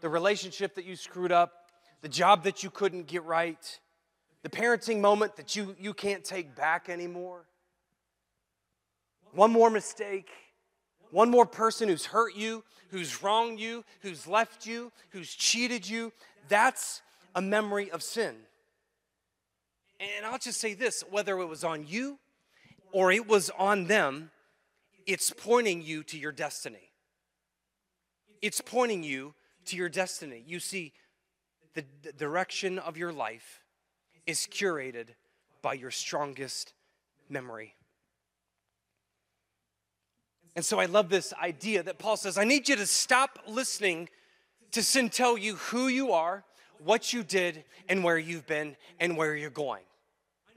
the 0.00 0.08
relationship 0.08 0.76
that 0.76 0.84
you 0.84 0.96
screwed 0.96 1.32
up, 1.32 1.70
the 2.00 2.08
job 2.08 2.44
that 2.44 2.62
you 2.62 2.70
couldn't 2.70 3.06
get 3.06 3.24
right, 3.24 3.80
the 4.42 4.48
parenting 4.48 5.00
moment 5.00 5.36
that 5.36 5.56
you, 5.56 5.74
you 5.78 5.92
can't 5.92 6.24
take 6.24 6.54
back 6.54 6.88
anymore. 6.88 7.44
One 9.32 9.50
more 9.50 9.68
mistake, 9.68 10.30
one 11.10 11.30
more 11.30 11.46
person 11.46 11.88
who's 11.88 12.06
hurt 12.06 12.34
you, 12.34 12.64
who's 12.90 13.22
wronged 13.22 13.60
you, 13.60 13.84
who's 14.00 14.26
left 14.26 14.66
you, 14.66 14.92
who's 15.10 15.34
cheated 15.34 15.88
you. 15.88 16.12
That's 16.48 17.02
a 17.34 17.42
memory 17.42 17.90
of 17.90 18.02
sin. 18.02 18.34
And 20.00 20.24
I'll 20.24 20.38
just 20.38 20.60
say 20.60 20.74
this 20.74 21.02
whether 21.10 21.38
it 21.38 21.46
was 21.46 21.64
on 21.64 21.86
you 21.86 22.18
or 22.92 23.12
it 23.12 23.28
was 23.28 23.50
on 23.58 23.86
them, 23.86 24.30
it's 25.06 25.30
pointing 25.30 25.82
you 25.82 26.02
to 26.04 26.18
your 26.18 26.32
destiny. 26.32 26.90
It's 28.40 28.60
pointing 28.60 29.02
you 29.02 29.34
to 29.66 29.76
your 29.76 29.88
destiny. 29.88 30.44
You 30.46 30.60
see, 30.60 30.92
the, 31.74 31.84
direction 32.12 32.78
of 32.78 32.96
your 32.96 33.12
life 33.12 33.62
is 34.26 34.48
curated 34.50 35.08
by 35.62 35.74
your 35.74 35.90
strongest 35.90 36.72
memory. 37.28 37.74
And 40.58 40.64
so 40.64 40.80
I 40.80 40.86
love 40.86 41.08
this 41.08 41.32
idea 41.40 41.84
that 41.84 42.00
Paul 42.00 42.16
says, 42.16 42.36
I 42.36 42.42
need 42.42 42.68
you 42.68 42.74
to 42.74 42.84
stop 42.84 43.38
listening 43.46 44.08
to 44.72 44.82
sin 44.82 45.08
tell 45.08 45.38
you 45.38 45.54
who 45.54 45.86
you 45.86 46.10
are, 46.10 46.42
what 46.82 47.12
you 47.12 47.22
did, 47.22 47.62
and 47.88 48.02
where 48.02 48.18
you've 48.18 48.44
been, 48.48 48.74
and 48.98 49.16
where 49.16 49.36
you're 49.36 49.50
going. 49.50 49.84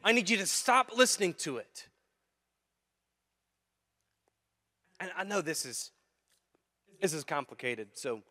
I 0.04 0.12
need 0.12 0.28
you 0.28 0.38
to 0.38 0.48
stop 0.48 0.90
listening 0.98 1.36
to 1.42 1.58
it. 1.58 1.88
And 5.00 5.12
I 5.16 5.24
know 5.24 5.40
this 5.40 5.68
is 5.68 5.92
this 7.00 7.14
is 7.14 7.24
complicated, 7.24 7.90
so 7.94 8.24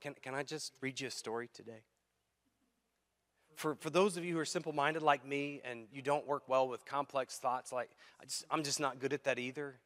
can, 0.00 0.14
can 0.22 0.36
I 0.36 0.44
just 0.44 0.74
read 0.80 1.00
you 1.00 1.08
a 1.08 1.10
story 1.10 1.50
today? 1.52 1.82
For, 3.56 3.74
for 3.74 3.90
those 3.90 4.16
of 4.16 4.24
you 4.24 4.34
who 4.34 4.38
are 4.38 4.44
simple 4.44 4.72
minded 4.72 5.02
like 5.02 5.26
me 5.26 5.62
and 5.64 5.88
you 5.92 6.00
don't 6.00 6.28
work 6.28 6.48
well 6.48 6.68
with 6.68 6.86
complex 6.86 7.38
thoughts, 7.38 7.72
like 7.72 7.90
I 8.20 8.26
just, 8.26 8.44
I'm 8.52 8.62
just 8.62 8.78
not 8.78 9.00
good 9.00 9.12
at 9.12 9.24
that 9.24 9.40
either. 9.40 9.80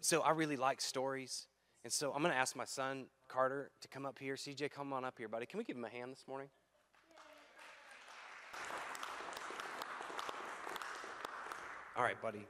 So 0.00 0.20
I 0.20 0.30
really 0.30 0.56
like 0.56 0.80
stories. 0.80 1.46
And 1.84 1.92
so 1.92 2.12
I'm 2.12 2.22
going 2.22 2.32
to 2.32 2.38
ask 2.38 2.56
my 2.56 2.64
son, 2.64 3.06
Carter, 3.28 3.70
to 3.80 3.88
come 3.88 4.06
up 4.06 4.18
here. 4.18 4.34
CJ, 4.34 4.70
come 4.70 4.92
on 4.92 5.04
up 5.04 5.14
here, 5.18 5.28
buddy. 5.28 5.46
Can 5.46 5.58
we 5.58 5.64
give 5.64 5.76
him 5.76 5.84
a 5.84 5.88
hand 5.88 6.12
this 6.12 6.24
morning? 6.26 6.48
All 11.96 12.02
right, 12.02 12.20
buddy. 12.20 12.46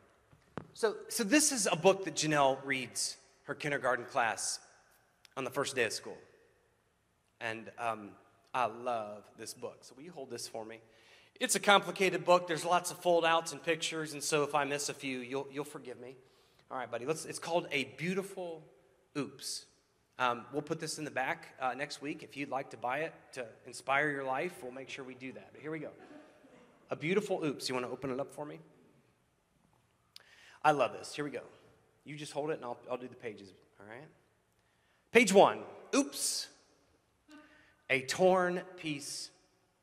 So, 0.73 0.97
so 1.09 1.23
this 1.23 1.53
is 1.53 1.69
a 1.71 1.77
book 1.77 2.05
that 2.05 2.15
Janelle 2.15 2.59
reads 2.65 3.17
her 3.45 3.55
kindergarten 3.55 4.05
class 4.05 4.59
on 5.37 5.45
the 5.45 5.51
first 5.51 5.77
day 5.77 5.85
of 5.85 5.93
school. 5.93 6.17
And 7.41 7.71
um, 7.79 8.11
I 8.55 8.67
love 8.67 9.25
this 9.37 9.53
book. 9.53 9.79
So 9.83 9.95
will 9.97 10.05
you 10.05 10.13
hold 10.13 10.31
this 10.31 10.49
for 10.49 10.65
me? 10.65 10.79
It's 11.41 11.57
a 11.57 11.61
complicated 11.61 12.25
book. 12.25 12.47
There's 12.47 12.65
lots 12.65 12.91
of 12.91 12.99
fold 12.99 13.25
outs 13.25 13.53
and 13.53 13.63
pictures, 13.63 14.13
and 14.13 14.23
so 14.23 14.45
if 14.45 14.55
I 14.55 14.65
miss 14.65 14.89
a 14.89 14.95
few, 14.95 15.19
you'll, 15.19 15.49
you'll 15.53 15.65
forgive 15.65 16.01
me. 16.01 16.17
All 16.75 16.81
right, 16.81 16.91
buddy. 16.91 17.07
Let's, 17.07 17.25
it's 17.25 17.39
called 17.39 17.69
A 17.71 17.85
Beautiful 17.97 18.61
Oops. 19.17 19.67
Um, 20.19 20.45
we'll 20.53 20.61
put 20.61 20.81
this 20.81 20.99
in 20.99 21.05
the 21.05 21.11
back 21.13 21.55
uh, 21.61 21.73
next 21.73 22.03
week. 22.03 22.25
If 22.25 22.37
you'd 22.37 22.49
like 22.49 22.71
to 22.71 22.77
buy 22.77 23.03
it 23.03 23.15
to 23.35 23.47
inspire 23.65 24.11
your 24.11 24.25
life, 24.25 24.55
we'll 24.61 24.73
make 24.73 24.89
sure 24.89 25.05
we 25.05 25.15
do 25.15 25.31
that. 25.35 25.51
But 25.53 25.63
here 25.63 25.71
we 25.71 25.79
go. 25.79 25.91
A 26.91 26.97
Beautiful 26.97 27.45
Oops. 27.45 27.69
You 27.69 27.77
want 27.77 27.87
to 27.87 27.93
open 27.93 28.11
it 28.11 28.19
up 28.19 28.35
for 28.35 28.45
me? 28.45 28.59
I 30.65 30.73
love 30.73 30.95
this. 30.95 31.15
Here 31.15 31.25
we 31.25 31.31
go. 31.31 31.43
You 32.05 32.17
just 32.17 32.33
hold 32.33 32.51
it 32.51 32.55
and 32.55 32.65
I'll, 32.65 32.79
I'll 32.91 32.97
do 32.97 33.07
the 33.07 33.15
pages. 33.15 33.53
All 33.79 33.87
right? 33.89 34.09
Page 35.13 35.33
one. 35.33 35.61
Oops. 35.95 36.49
A 37.89 38.01
torn 38.01 38.63
piece 38.79 39.31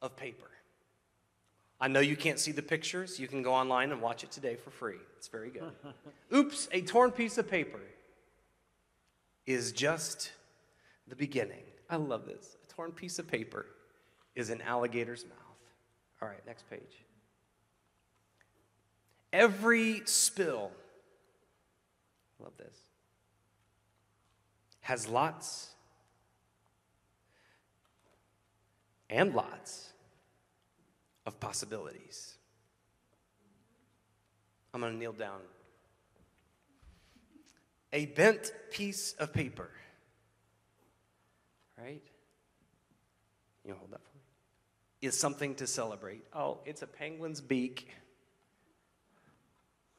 of 0.01 0.17
paper. 0.17 0.49
I 1.79 1.87
know 1.87 2.01
you 2.01 2.17
can't 2.17 2.37
see 2.37 2.51
the 2.51 2.61
pictures. 2.61 3.17
You 3.17 3.29
can 3.29 3.43
go 3.43 3.53
online 3.53 3.93
and 3.93 4.01
watch 4.01 4.25
it 4.25 4.31
today 4.31 4.57
for 4.57 4.71
free. 4.71 4.97
It's 5.21 5.27
very 5.27 5.51
good. 5.51 5.71
Oops, 6.33 6.67
a 6.71 6.81
torn 6.81 7.11
piece 7.11 7.37
of 7.37 7.47
paper 7.47 7.79
is 9.45 9.71
just 9.71 10.31
the 11.07 11.15
beginning. 11.15 11.61
I 11.87 11.97
love 11.97 12.25
this. 12.25 12.57
A 12.63 12.73
torn 12.73 12.91
piece 12.91 13.19
of 13.19 13.27
paper 13.27 13.67
is 14.33 14.49
an 14.49 14.61
alligator's 14.61 15.25
mouth. 15.25 15.37
All 16.23 16.27
right, 16.27 16.43
next 16.47 16.67
page. 16.71 17.05
Every 19.31 20.01
spill, 20.05 20.71
love 22.39 22.53
this, 22.57 22.75
has 24.79 25.07
lots 25.07 25.69
and 29.07 29.35
lots 29.35 29.93
of 31.27 31.39
possibilities. 31.39 32.37
I'm 34.73 34.81
going 34.81 34.93
to 34.93 34.99
kneel 34.99 35.13
down. 35.13 35.39
A 37.93 38.05
bent 38.05 38.53
piece 38.71 39.13
of 39.13 39.33
paper, 39.33 39.69
right? 41.77 42.01
You 43.65 43.73
hold 43.73 43.91
that 43.91 44.01
for 44.01 44.17
me? 44.17 44.23
Is 45.01 45.19
something 45.19 45.55
to 45.55 45.67
celebrate. 45.67 46.23
Oh, 46.33 46.59
it's 46.65 46.81
a 46.81 46.87
penguin's 46.87 47.41
beak. 47.41 47.89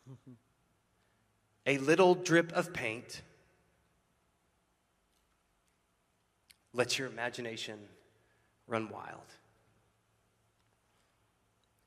a 1.67 1.77
little 1.79 2.15
drip 2.15 2.53
of 2.53 2.73
paint. 2.73 3.21
Let 6.73 6.99
your 6.99 7.09
imagination 7.09 7.79
run 8.67 8.89
wild. 8.89 9.21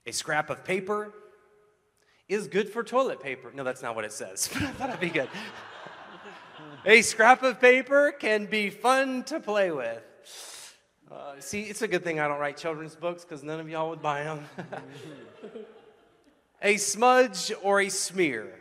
A 0.05 0.11
scrap 0.11 0.51
of 0.51 0.63
paper 0.63 1.11
is 2.27 2.47
good 2.47 2.69
for 2.69 2.83
toilet 2.83 3.21
paper. 3.21 3.51
No, 3.53 3.63
that's 3.63 3.81
not 3.81 3.95
what 3.95 4.05
it 4.05 4.11
says, 4.11 4.49
but 4.53 4.63
I 4.63 4.67
thought 4.67 4.89
it'd 4.89 5.01
be 5.01 5.09
good. 5.09 5.29
a 6.85 7.01
scrap 7.01 7.43
of 7.43 7.59
paper 7.59 8.11
can 8.11 8.45
be 8.45 8.69
fun 8.69 9.23
to 9.25 9.39
play 9.39 9.71
with. 9.71 10.03
Uh, 11.11 11.35
see, 11.39 11.63
it's 11.63 11.81
a 11.81 11.87
good 11.87 12.03
thing 12.03 12.19
I 12.19 12.27
don't 12.27 12.39
write 12.39 12.57
children's 12.57 12.95
books 12.95 13.23
because 13.23 13.43
none 13.43 13.59
of 13.59 13.69
y'all 13.69 13.89
would 13.89 14.01
buy 14.01 14.23
them. 14.23 14.45
a 16.61 16.77
smudge 16.77 17.51
or 17.61 17.81
a 17.81 17.89
smear 17.89 18.59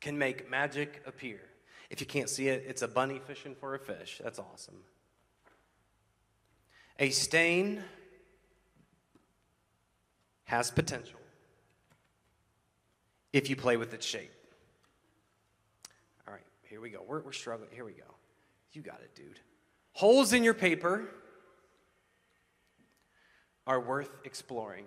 can 0.00 0.18
make 0.18 0.50
magic 0.50 1.02
appear. 1.06 1.40
If 1.90 2.00
you 2.00 2.06
can't 2.06 2.28
see 2.28 2.48
it, 2.48 2.64
it's 2.66 2.82
a 2.82 2.88
bunny 2.88 3.20
fishing 3.24 3.54
for 3.54 3.74
a 3.74 3.78
fish. 3.78 4.20
That's 4.22 4.38
awesome. 4.38 4.78
A 6.98 7.10
stain 7.10 7.82
has 10.50 10.68
potential 10.68 11.20
if 13.32 13.48
you 13.48 13.54
play 13.54 13.76
with 13.76 13.94
its 13.94 14.04
shape. 14.04 14.32
All 16.26 16.34
right, 16.34 16.42
here 16.62 16.80
we 16.80 16.90
go. 16.90 17.04
We're, 17.06 17.20
we're 17.20 17.30
struggling. 17.30 17.70
Here 17.70 17.84
we 17.84 17.92
go. 17.92 18.16
You 18.72 18.82
got 18.82 19.00
it, 19.00 19.14
dude. 19.14 19.38
Holes 19.92 20.32
in 20.32 20.42
your 20.42 20.54
paper 20.54 21.04
are 23.64 23.78
worth 23.78 24.10
exploring. 24.24 24.86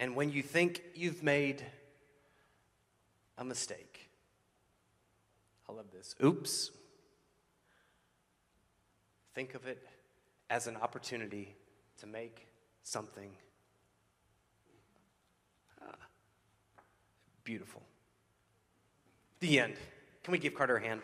And 0.00 0.16
when 0.16 0.32
you 0.32 0.42
think 0.42 0.82
you've 0.94 1.22
made 1.22 1.66
a 3.36 3.44
mistake, 3.44 4.08
I 5.68 5.72
love 5.74 5.90
this. 5.92 6.14
Oops. 6.24 6.70
Think 9.34 9.54
of 9.54 9.66
it 9.66 9.86
as 10.50 10.66
an 10.66 10.76
opportunity 10.76 11.54
to 11.98 12.06
make 12.06 12.46
something 12.82 13.30
uh, 15.82 15.92
beautiful. 17.44 17.82
The 19.40 19.60
end. 19.60 19.74
Can 20.24 20.32
we 20.32 20.38
give 20.38 20.54
Carter 20.54 20.76
a 20.76 20.82
hand? 20.82 21.00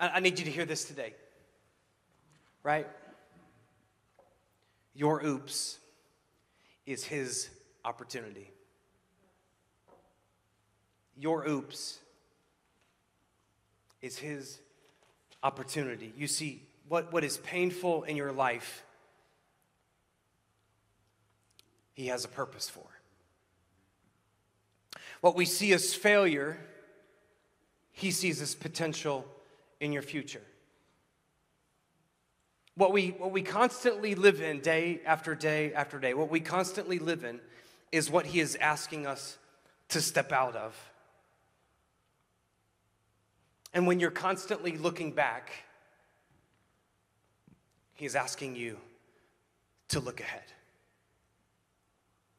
I, 0.00 0.18
need 0.18 0.36
you 0.36 0.44
to 0.44 0.50
hear 0.50 0.64
this 0.64 0.84
today, 0.84 1.14
right? 2.64 2.88
Your 4.94 5.24
oops 5.24 5.78
is 6.86 7.04
his 7.04 7.50
opportunity. 7.84 8.50
Your 11.16 11.46
oops 11.46 12.00
is 14.02 14.18
his 14.18 14.58
opportunity. 15.42 16.12
You 16.16 16.26
see, 16.26 16.62
what, 16.88 17.12
what 17.12 17.24
is 17.24 17.38
painful 17.38 18.02
in 18.02 18.16
your 18.16 18.32
life, 18.32 18.84
he 21.94 22.08
has 22.08 22.24
a 22.24 22.28
purpose 22.28 22.68
for. 22.68 22.84
What 25.20 25.36
we 25.36 25.44
see 25.44 25.72
as 25.72 25.94
failure, 25.94 26.58
he 27.92 28.10
sees 28.10 28.42
as 28.42 28.54
potential 28.54 29.24
in 29.80 29.92
your 29.92 30.02
future. 30.02 30.42
What 32.74 32.92
we, 32.92 33.08
what 33.10 33.30
we 33.32 33.42
constantly 33.42 34.14
live 34.14 34.40
in 34.40 34.60
day 34.60 35.00
after 35.06 35.34
day 35.34 35.72
after 35.74 35.98
day, 35.98 36.14
what 36.14 36.30
we 36.30 36.40
constantly 36.40 36.98
live 36.98 37.24
in 37.24 37.38
is 37.92 38.10
what 38.10 38.26
he 38.26 38.40
is 38.40 38.56
asking 38.56 39.06
us 39.06 39.38
to 39.90 40.00
step 40.00 40.32
out 40.32 40.56
of. 40.56 40.91
And 43.74 43.86
when 43.86 44.00
you're 44.00 44.10
constantly 44.10 44.76
looking 44.76 45.12
back, 45.12 45.50
He's 47.94 48.16
asking 48.16 48.56
you 48.56 48.78
to 49.88 50.00
look 50.00 50.20
ahead. 50.20 50.42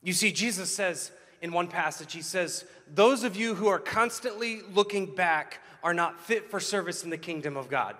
You 0.01 0.11
see, 0.11 0.31
Jesus 0.31 0.75
says 0.75 1.11
in 1.41 1.53
one 1.53 1.67
passage, 1.67 2.13
He 2.13 2.21
says, 2.21 2.65
Those 2.93 3.23
of 3.23 3.35
you 3.35 3.55
who 3.55 3.67
are 3.67 3.79
constantly 3.79 4.61
looking 4.73 5.15
back 5.15 5.59
are 5.83 5.93
not 5.93 6.19
fit 6.19 6.49
for 6.49 6.59
service 6.59 7.03
in 7.03 7.09
the 7.09 7.17
kingdom 7.17 7.55
of 7.57 7.69
God. 7.69 7.95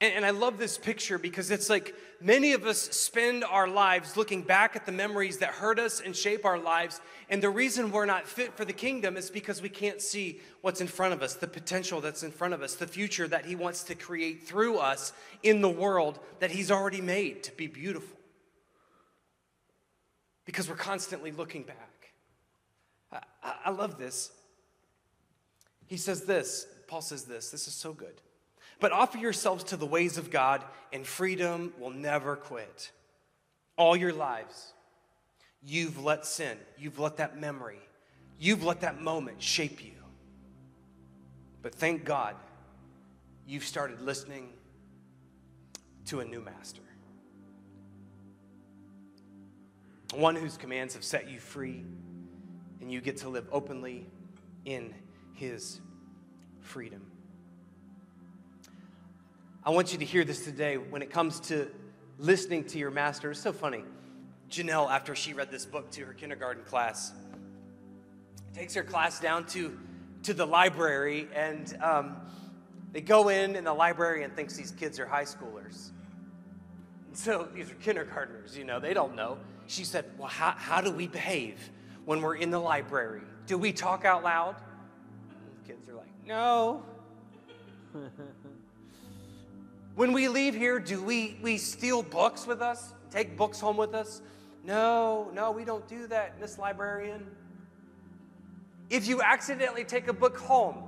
And, 0.00 0.12
and, 0.12 0.26
I 0.26 0.30
love 0.30 0.58
this 0.58 0.76
picture 0.76 1.18
because 1.18 1.50
it's 1.50 1.70
like 1.70 1.94
many 2.20 2.52
of 2.52 2.66
us 2.66 2.78
spend 2.78 3.44
our 3.44 3.66
lives 3.66 4.14
looking 4.14 4.42
back 4.42 4.76
at 4.76 4.84
the 4.84 4.92
memories 4.92 5.38
that 5.38 5.50
hurt 5.50 5.78
us 5.78 6.00
and 6.00 6.14
shape 6.14 6.44
our 6.44 6.58
lives. 6.58 7.00
And 7.30 7.42
the 7.42 7.48
reason 7.48 7.90
we're 7.90 8.04
not 8.04 8.26
fit 8.26 8.54
for 8.54 8.66
the 8.66 8.74
kingdom 8.74 9.16
is 9.16 9.30
because 9.30 9.62
we 9.62 9.70
can't 9.70 10.02
see 10.02 10.40
what's 10.60 10.82
in 10.82 10.86
front 10.86 11.14
of 11.14 11.22
us, 11.22 11.34
the 11.34 11.46
potential 11.46 12.02
that's 12.02 12.22
in 12.22 12.30
front 12.30 12.52
of 12.52 12.60
us, 12.60 12.74
the 12.74 12.86
future 12.86 13.26
that 13.28 13.46
He 13.46 13.56
wants 13.56 13.84
to 13.84 13.94
create 13.94 14.46
through 14.46 14.76
us 14.76 15.14
in 15.42 15.62
the 15.62 15.68
world 15.68 16.18
that 16.40 16.50
He's 16.50 16.70
already 16.70 17.00
made 17.00 17.42
to 17.44 17.52
be 17.52 17.66
beautiful. 17.66 18.18
Because 20.44 20.68
we're 20.68 20.76
constantly 20.76 21.32
looking 21.32 21.62
back. 21.62 22.12
I, 23.10 23.20
I, 23.42 23.54
I 23.66 23.70
love 23.70 23.96
this. 23.96 24.30
He 25.86 25.96
says 25.96 26.24
this, 26.24 26.66
Paul 26.86 27.00
says 27.00 27.24
this, 27.24 27.50
this 27.50 27.66
is 27.66 27.72
so 27.72 27.94
good. 27.94 28.20
But 28.78 28.92
offer 28.92 29.18
yourselves 29.18 29.64
to 29.64 29.76
the 29.76 29.86
ways 29.86 30.18
of 30.18 30.30
God, 30.30 30.62
and 30.92 31.06
freedom 31.06 31.72
will 31.78 31.90
never 31.90 32.36
quit. 32.36 32.92
All 33.76 33.96
your 33.96 34.12
lives, 34.12 34.72
you've 35.62 36.02
let 36.02 36.26
sin, 36.26 36.58
you've 36.78 36.98
let 36.98 37.16
that 37.16 37.38
memory, 37.38 37.80
you've 38.38 38.64
let 38.64 38.80
that 38.82 39.00
moment 39.00 39.42
shape 39.42 39.84
you. 39.84 39.92
But 41.62 41.74
thank 41.74 42.04
God, 42.04 42.36
you've 43.46 43.64
started 43.64 44.00
listening 44.00 44.50
to 46.06 46.20
a 46.20 46.24
new 46.24 46.40
master. 46.40 46.82
One 50.14 50.36
whose 50.36 50.56
commands 50.56 50.94
have 50.94 51.02
set 51.02 51.28
you 51.28 51.40
free, 51.40 51.84
and 52.80 52.92
you 52.92 53.00
get 53.00 53.16
to 53.18 53.28
live 53.28 53.46
openly 53.50 54.06
in 54.64 54.94
his 55.34 55.80
freedom. 56.60 57.02
I 59.66 59.70
want 59.70 59.90
you 59.90 59.98
to 59.98 60.04
hear 60.04 60.22
this 60.22 60.44
today 60.44 60.76
when 60.76 61.02
it 61.02 61.10
comes 61.10 61.40
to 61.40 61.66
listening 62.20 62.62
to 62.66 62.78
your 62.78 62.92
master. 62.92 63.32
It's 63.32 63.40
so 63.40 63.52
funny. 63.52 63.82
Janelle, 64.48 64.88
after 64.88 65.16
she 65.16 65.32
read 65.32 65.50
this 65.50 65.66
book 65.66 65.90
to 65.90 66.04
her 66.04 66.12
kindergarten 66.12 66.62
class, 66.62 67.12
takes 68.54 68.74
her 68.74 68.84
class 68.84 69.18
down 69.18 69.44
to, 69.46 69.76
to 70.22 70.34
the 70.34 70.46
library, 70.46 71.26
and 71.34 71.76
um, 71.82 72.16
they 72.92 73.00
go 73.00 73.28
in, 73.28 73.56
and 73.56 73.66
the 73.66 73.74
librarian 73.74 74.30
thinks 74.30 74.54
these 74.56 74.70
kids 74.70 75.00
are 75.00 75.06
high 75.06 75.24
schoolers. 75.24 75.90
So 77.14 77.48
these 77.52 77.68
are 77.68 77.74
kindergartners, 77.74 78.56
you 78.56 78.62
know, 78.62 78.78
they 78.78 78.94
don't 78.94 79.16
know. 79.16 79.36
She 79.66 79.82
said, 79.82 80.04
Well, 80.16 80.28
how, 80.28 80.52
how 80.52 80.80
do 80.80 80.92
we 80.92 81.08
behave 81.08 81.58
when 82.04 82.22
we're 82.22 82.36
in 82.36 82.52
the 82.52 82.60
library? 82.60 83.22
Do 83.48 83.58
we 83.58 83.72
talk 83.72 84.04
out 84.04 84.22
loud? 84.22 84.54
And 85.28 85.64
the 85.64 85.68
kids 85.68 85.88
are 85.88 85.94
like, 85.94 86.24
No. 86.24 86.84
When 89.96 90.12
we 90.12 90.28
leave 90.28 90.54
here, 90.54 90.78
do 90.78 91.02
we, 91.02 91.38
we 91.42 91.56
steal 91.56 92.02
books 92.02 92.46
with 92.46 92.60
us? 92.60 92.92
Take 93.10 93.34
books 93.34 93.58
home 93.58 93.78
with 93.78 93.94
us? 93.94 94.20
No, 94.62 95.30
no, 95.32 95.50
we 95.50 95.64
don't 95.64 95.88
do 95.88 96.06
that, 96.08 96.38
Miss 96.38 96.58
Librarian. 96.58 97.26
If 98.90 99.08
you 99.08 99.22
accidentally 99.22 99.84
take 99.84 100.08
a 100.08 100.12
book 100.12 100.36
home, 100.36 100.84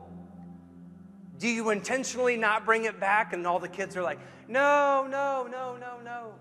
do 1.39 1.49
you 1.49 1.71
intentionally 1.71 2.37
not 2.37 2.67
bring 2.67 2.85
it 2.85 3.01
back? 3.01 3.33
And 3.33 3.47
all 3.47 3.59
the 3.59 3.69
kids 3.69 3.97
are 3.97 4.03
like, 4.03 4.19
no, 4.47 5.07
no, 5.11 5.49
no, 5.51 5.79
no, 5.81 6.01
no. 6.05 6.35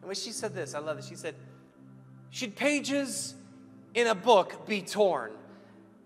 And 0.00 0.06
when 0.06 0.16
she 0.16 0.32
said 0.32 0.54
this, 0.54 0.74
I 0.74 0.78
love 0.78 0.98
it. 0.98 1.04
She 1.04 1.14
said, 1.14 1.34
Should 2.30 2.56
pages 2.56 3.34
in 3.94 4.06
a 4.06 4.14
book 4.14 4.66
be 4.66 4.80
torn? 4.80 5.32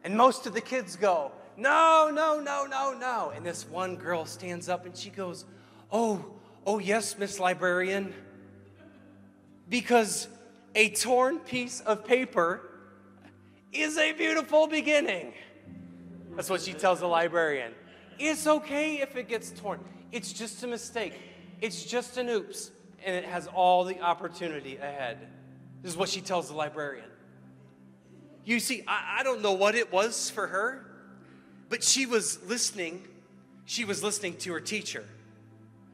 And 0.02 0.16
most 0.16 0.46
of 0.46 0.54
the 0.54 0.60
kids 0.60 0.96
go, 0.96 1.30
no, 1.62 2.10
no, 2.12 2.40
no, 2.40 2.66
no, 2.66 2.98
no. 2.98 3.32
And 3.34 3.46
this 3.46 3.66
one 3.66 3.96
girl 3.96 4.26
stands 4.26 4.68
up 4.68 4.84
and 4.84 4.96
she 4.96 5.10
goes, 5.10 5.44
Oh, 5.90 6.24
oh, 6.66 6.78
yes, 6.78 7.16
Miss 7.18 7.38
Librarian. 7.38 8.12
Because 9.68 10.28
a 10.74 10.90
torn 10.90 11.38
piece 11.38 11.80
of 11.80 12.04
paper 12.04 12.68
is 13.72 13.96
a 13.96 14.12
beautiful 14.12 14.66
beginning. 14.66 15.32
That's 16.34 16.50
what 16.50 16.62
she 16.62 16.72
tells 16.72 17.00
the 17.00 17.06
librarian. 17.06 17.72
It's 18.18 18.46
okay 18.46 19.00
if 19.00 19.16
it 19.16 19.28
gets 19.28 19.50
torn. 19.50 19.80
It's 20.10 20.32
just 20.32 20.62
a 20.62 20.66
mistake. 20.66 21.14
It's 21.60 21.84
just 21.84 22.16
an 22.16 22.28
oops. 22.28 22.70
And 23.04 23.14
it 23.16 23.24
has 23.24 23.46
all 23.48 23.84
the 23.84 24.00
opportunity 24.00 24.76
ahead. 24.76 25.28
This 25.82 25.92
is 25.92 25.98
what 25.98 26.08
she 26.08 26.20
tells 26.20 26.48
the 26.48 26.54
librarian. 26.54 27.08
You 28.44 28.60
see, 28.60 28.82
I, 28.86 29.18
I 29.20 29.22
don't 29.22 29.42
know 29.42 29.52
what 29.52 29.74
it 29.74 29.92
was 29.92 30.30
for 30.30 30.46
her. 30.46 30.91
But 31.72 31.82
she 31.82 32.04
was 32.04 32.38
listening. 32.46 33.02
She 33.64 33.86
was 33.86 34.02
listening 34.02 34.36
to 34.40 34.52
her 34.52 34.60
teacher. 34.60 35.06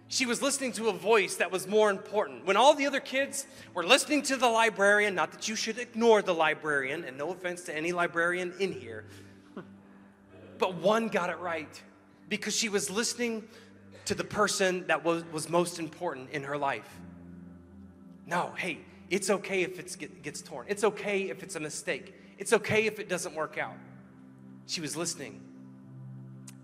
She 0.09 0.27
was 0.27 0.43
listening 0.43 0.73
to 0.73 0.89
a 0.89 0.93
voice 0.93 1.37
that 1.37 1.53
was 1.53 1.69
more 1.69 1.89
important. 1.89 2.45
When 2.45 2.57
all 2.57 2.75
the 2.75 2.85
other 2.85 2.99
kids 2.99 3.47
were 3.75 3.85
listening 3.85 4.23
to 4.23 4.37
the 4.37 4.49
librarian, 4.49 5.15
not 5.15 5.31
that 5.31 5.47
you 5.47 5.55
should 5.55 5.79
ignore 5.79 6.21
the 6.21 6.35
librarian, 6.35 7.05
and 7.05 7.17
no 7.17 7.31
offense 7.31 7.63
to 7.67 7.77
any 7.77 7.93
librarian 7.93 8.53
in 8.59 8.73
here, 8.73 9.05
but 10.59 10.75
one 10.75 11.07
got 11.07 11.31
it 11.31 11.39
right 11.39 11.81
because 12.29 12.57
she 12.57 12.69
was 12.69 12.91
listening 12.91 13.45
to 14.07 14.17
the 14.17 14.25
person 14.25 14.85
that 14.89 15.05
was, 15.05 15.23
was 15.31 15.49
most 15.49 15.79
important 15.79 16.31
in 16.31 16.43
her 16.43 16.59
life. 16.59 16.99
No, 18.27 18.53
hey, 18.57 18.79
it's 19.11 19.31
okay 19.31 19.63
if 19.63 19.79
it 19.79 20.25
gets 20.25 20.43
torn. 20.43 20.67
It's 20.69 20.83
okay 20.83 21.31
if 21.31 21.45
it's 21.45 21.55
a 21.55 21.61
mistake. 21.61 22.17
It's 22.37 22.53
okay 22.53 22.87
if 22.87 22.99
it 22.99 23.09
doesn't 23.09 23.37
work 23.37 23.59
out. 23.59 23.77
She 24.67 24.81
was 24.81 24.97
listening 24.97 25.45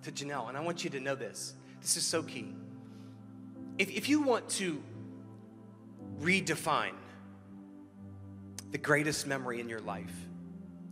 to 0.05 0.13
Janelle, 0.13 0.49
and 0.49 0.57
I 0.57 0.61
want 0.61 0.85
you 0.85 0.91
to 0.91 1.01
know 1.01 1.15
this. 1.15 1.55
This 1.81 1.97
is 1.97 2.05
so 2.05 2.23
key. 2.23 2.55
If, 3.79 3.91
if 3.91 4.09
you 4.09 4.23
want 4.23 4.49
to 4.51 4.83
redefine 6.21 6.95
the 8.71 8.79
greatest 8.79 9.27
memory 9.27 9.61
in 9.61 9.69
your 9.69 9.81
life, 9.81 10.15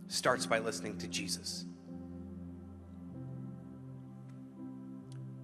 starts 0.07 0.45
by 0.45 0.59
listening 0.59 0.97
to 0.99 1.07
Jesus. 1.07 1.65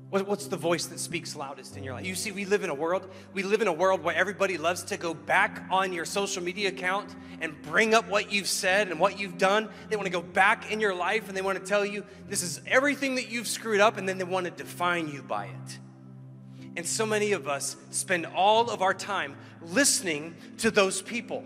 What's 0.10 0.48
the 0.48 0.58
voice 0.58 0.88
that 0.88 1.00
speaks 1.00 1.36
loudest 1.36 1.78
in 1.78 1.84
your 1.84 1.94
life? 1.94 2.04
You 2.04 2.16
see, 2.16 2.32
we 2.32 2.46
live 2.46 2.64
in 2.64 2.72
a 2.72 2.74
world, 2.76 3.08
we 3.34 3.44
live 3.44 3.62
in 3.62 3.68
a 3.68 3.74
world 3.74 4.04
where 4.04 4.16
everybody 4.16 4.58
loves 4.58 4.82
to 4.86 4.98
go 4.98 5.14
back 5.14 5.64
on 5.70 5.94
your 5.94 6.04
social 6.04 6.42
media 6.42 6.70
account 6.70 7.16
and 7.42 7.62
bring 7.62 7.94
up 7.94 8.10
what 8.10 8.32
you've 8.32 8.48
said 8.48 8.88
and 8.88 9.00
what 9.00 9.20
you've 9.20 9.38
done. 9.38 9.70
They 9.88 9.96
want 9.96 10.08
to 10.08 10.12
go 10.12 10.24
back 10.24 10.72
in 10.72 10.80
your 10.80 10.96
life 10.96 11.28
and 11.28 11.38
they 11.38 11.44
want 11.44 11.60
to 11.60 11.64
tell 11.64 11.86
you 11.86 12.04
this 12.28 12.42
is 12.42 12.60
everything 12.66 13.16
that 13.16 13.30
you've 13.30 13.48
screwed 13.48 13.82
up, 13.82 13.98
and 13.98 14.10
then 14.10 14.18
they 14.18 14.24
want 14.24 14.46
to 14.46 14.52
define 14.52 15.10
you 15.10 15.22
by 15.22 15.46
it. 15.46 15.80
And 16.76 16.88
so 16.88 17.06
many 17.06 17.34
of 17.34 17.48
us 17.48 17.76
spend 17.92 18.26
all 18.26 18.72
of 18.72 18.82
our 18.82 18.96
time 18.96 19.36
listening 19.62 20.34
to 20.58 20.72
those 20.72 21.04
people. 21.04 21.44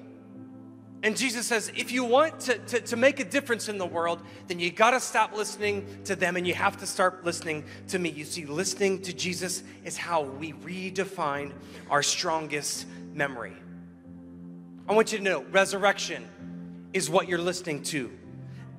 And 1.03 1.17
Jesus 1.17 1.45
says, 1.45 1.69
if 1.75 1.91
you 1.91 2.05
want 2.05 2.39
to, 2.41 2.57
to, 2.57 2.79
to, 2.79 2.95
make 2.95 3.19
a 3.19 3.25
difference 3.25 3.67
in 3.67 3.77
the 3.77 3.85
world, 3.85 4.21
then 4.47 4.57
you 4.57 4.71
got 4.71 4.91
to 4.91 5.01
stop 5.01 5.35
listening 5.35 5.85
to 6.05 6.15
them 6.15 6.37
and 6.37 6.47
you 6.47 6.53
have 6.53 6.77
to 6.77 6.87
start 6.87 7.25
listening 7.25 7.65
to 7.89 7.99
me. 7.99 8.09
You 8.09 8.23
see, 8.23 8.45
listening 8.45 9.01
to 9.01 9.11
Jesus 9.11 9.63
is 9.83 9.97
how 9.97 10.23
we 10.23 10.53
redefine 10.53 11.51
our 11.89 12.01
strongest 12.03 12.87
memory. 13.13 13.51
I 14.87 14.93
want 14.93 15.11
you 15.11 15.17
to 15.17 15.23
know 15.25 15.43
resurrection 15.51 16.25
is 16.93 17.09
what 17.09 17.27
you're 17.27 17.37
listening 17.37 17.83
to, 17.83 18.09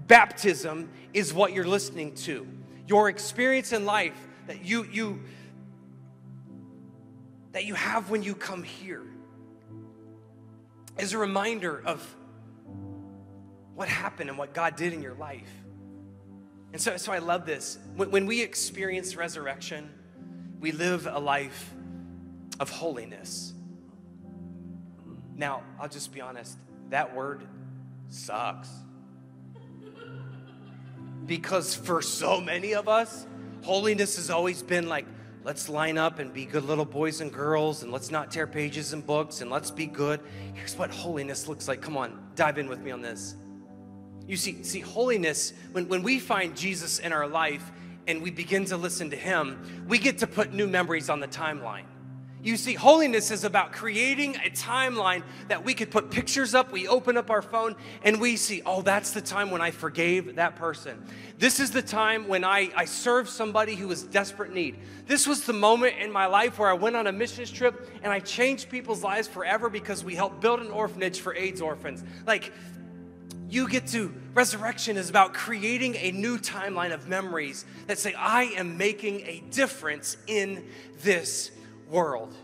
baptism 0.06 0.88
is 1.12 1.34
what 1.34 1.52
you're 1.52 1.66
listening 1.66 2.14
to. 2.14 2.46
Your 2.88 3.10
experience 3.10 3.72
in 3.72 3.84
life 3.84 4.16
that 4.46 4.64
you, 4.64 4.84
you, 4.84 5.20
that 7.52 7.66
you 7.66 7.74
have 7.74 8.08
when 8.08 8.22
you 8.22 8.34
come 8.34 8.62
here 8.62 9.02
is 10.98 11.12
a 11.12 11.18
reminder 11.18 11.82
of 11.84 12.16
what 13.74 13.88
happened 13.88 14.30
and 14.30 14.38
what 14.38 14.54
God 14.54 14.76
did 14.76 14.92
in 14.92 15.02
your 15.02 15.14
life. 15.14 15.50
And 16.72 16.80
so, 16.80 16.96
so 16.96 17.12
I 17.12 17.18
love 17.18 17.46
this. 17.46 17.78
When, 17.96 18.10
when 18.10 18.26
we 18.26 18.42
experience 18.42 19.16
resurrection, 19.16 19.90
we 20.60 20.72
live 20.72 21.06
a 21.06 21.18
life 21.18 21.72
of 22.60 22.70
holiness. 22.70 23.52
Now, 25.36 25.62
I'll 25.80 25.88
just 25.88 26.12
be 26.12 26.20
honest, 26.20 26.56
that 26.90 27.14
word 27.14 27.46
sucks. 28.08 28.68
Because 31.26 31.74
for 31.74 32.02
so 32.02 32.40
many 32.40 32.74
of 32.74 32.88
us, 32.88 33.26
holiness 33.62 34.16
has 34.16 34.30
always 34.30 34.62
been 34.62 34.88
like 34.88 35.06
Let's 35.44 35.68
line 35.68 35.98
up 35.98 36.20
and 36.20 36.32
be 36.32 36.46
good 36.46 36.64
little 36.64 36.86
boys 36.86 37.20
and 37.20 37.30
girls, 37.30 37.82
and 37.82 37.92
let's 37.92 38.10
not 38.10 38.30
tear 38.30 38.46
pages 38.46 38.94
and 38.94 39.06
books, 39.06 39.42
and 39.42 39.50
let's 39.50 39.70
be 39.70 39.84
good. 39.84 40.20
Here's 40.54 40.74
what 40.74 40.90
holiness 40.90 41.48
looks 41.48 41.68
like. 41.68 41.82
Come 41.82 41.98
on, 41.98 42.30
dive 42.34 42.56
in 42.56 42.66
with 42.66 42.80
me 42.80 42.90
on 42.90 43.02
this. 43.02 43.36
You 44.26 44.38
see, 44.38 44.62
see, 44.62 44.80
holiness, 44.80 45.52
when, 45.72 45.86
when 45.88 46.02
we 46.02 46.18
find 46.18 46.56
Jesus 46.56 46.98
in 46.98 47.12
our 47.12 47.28
life 47.28 47.70
and 48.06 48.22
we 48.22 48.30
begin 48.30 48.64
to 48.66 48.78
listen 48.78 49.10
to 49.10 49.16
him, 49.16 49.84
we 49.86 49.98
get 49.98 50.16
to 50.18 50.26
put 50.26 50.54
new 50.54 50.66
memories 50.66 51.10
on 51.10 51.20
the 51.20 51.28
timeline. 51.28 51.84
You 52.44 52.58
see, 52.58 52.74
holiness 52.74 53.30
is 53.30 53.42
about 53.42 53.72
creating 53.72 54.36
a 54.36 54.50
timeline 54.50 55.22
that 55.48 55.64
we 55.64 55.72
could 55.72 55.90
put 55.90 56.10
pictures 56.10 56.54
up. 56.54 56.70
We 56.70 56.86
open 56.86 57.16
up 57.16 57.30
our 57.30 57.40
phone 57.40 57.74
and 58.02 58.20
we 58.20 58.36
see, 58.36 58.60
oh, 58.66 58.82
that's 58.82 59.12
the 59.12 59.22
time 59.22 59.50
when 59.50 59.62
I 59.62 59.70
forgave 59.70 60.36
that 60.36 60.54
person. 60.54 61.02
This 61.38 61.58
is 61.58 61.70
the 61.70 61.80
time 61.80 62.28
when 62.28 62.44
I, 62.44 62.70
I 62.76 62.84
served 62.84 63.30
somebody 63.30 63.74
who 63.76 63.88
was 63.88 64.02
desperate 64.02 64.52
need. 64.52 64.76
This 65.06 65.26
was 65.26 65.46
the 65.46 65.54
moment 65.54 65.96
in 65.98 66.12
my 66.12 66.26
life 66.26 66.58
where 66.58 66.68
I 66.68 66.74
went 66.74 66.96
on 66.96 67.06
a 67.06 67.12
missions 67.12 67.50
trip 67.50 67.90
and 68.02 68.12
I 68.12 68.20
changed 68.20 68.68
people's 68.68 69.02
lives 69.02 69.26
forever 69.26 69.70
because 69.70 70.04
we 70.04 70.14
helped 70.14 70.42
build 70.42 70.60
an 70.60 70.70
orphanage 70.70 71.20
for 71.20 71.34
AIDS 71.34 71.62
orphans. 71.62 72.04
Like, 72.26 72.52
you 73.48 73.68
get 73.68 73.86
to 73.86 74.12
resurrection 74.34 74.98
is 74.98 75.08
about 75.08 75.32
creating 75.32 75.94
a 75.96 76.10
new 76.10 76.36
timeline 76.36 76.92
of 76.92 77.06
memories 77.06 77.64
that 77.86 77.98
say 77.98 78.12
i 78.14 78.44
am 78.56 78.76
making 78.76 79.20
a 79.20 79.44
difference 79.50 80.16
in 80.26 80.64
this 81.02 81.52
world. 81.88 82.34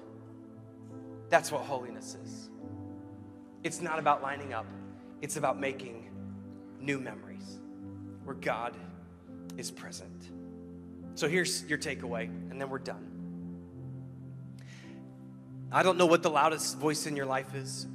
That's 1.28 1.52
what 1.52 1.62
holiness 1.62 2.16
is. 2.24 2.50
It's 3.62 3.80
not 3.80 3.98
about 3.98 4.22
lining 4.22 4.52
up, 4.52 4.66
it's 5.20 5.36
about 5.36 5.58
making 5.58 6.10
new 6.80 6.98
memories 6.98 7.58
where 8.24 8.36
God 8.36 8.76
is 9.56 9.70
present. 9.70 10.30
So 11.14 11.28
here's 11.28 11.64
your 11.66 11.78
takeaway, 11.78 12.24
and 12.50 12.60
then 12.60 12.70
we're 12.70 12.78
done. 12.78 13.06
I 15.72 15.82
don't 15.82 15.98
know 15.98 16.06
what 16.06 16.22
the 16.22 16.30
loudest 16.30 16.78
voice 16.78 17.06
in 17.06 17.16
your 17.16 17.26
life 17.26 17.54
is. 17.54 17.86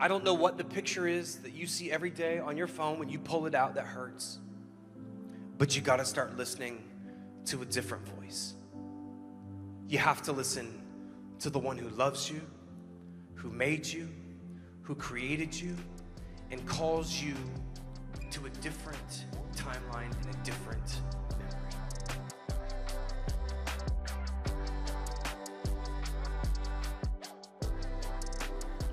I 0.00 0.08
don't 0.08 0.24
know 0.24 0.34
what 0.34 0.58
the 0.58 0.64
picture 0.64 1.06
is 1.06 1.36
that 1.40 1.52
you 1.52 1.66
see 1.66 1.92
every 1.92 2.10
day 2.10 2.40
on 2.40 2.56
your 2.56 2.66
phone 2.66 2.98
when 2.98 3.08
you 3.08 3.20
pull 3.20 3.46
it 3.46 3.54
out 3.54 3.76
that 3.76 3.86
hurts. 3.86 4.38
But 5.58 5.76
you 5.76 5.82
got 5.82 5.96
to 5.96 6.04
start 6.04 6.36
listening 6.36 6.82
to 7.46 7.62
a 7.62 7.64
different 7.64 8.08
voice. 8.08 8.54
You 9.92 9.98
have 9.98 10.22
to 10.22 10.32
listen 10.32 10.82
to 11.38 11.50
the 11.50 11.58
one 11.58 11.76
who 11.76 11.90
loves 11.90 12.30
you, 12.30 12.40
who 13.34 13.50
made 13.50 13.86
you, 13.86 14.08
who 14.80 14.94
created 14.94 15.54
you, 15.54 15.76
and 16.50 16.66
calls 16.66 17.22
you 17.22 17.34
to 18.30 18.46
a 18.46 18.48
different 18.62 19.26
timeline 19.54 20.10
and 20.24 20.34
a 20.34 20.38
different 20.44 21.02
memory. 21.38 21.72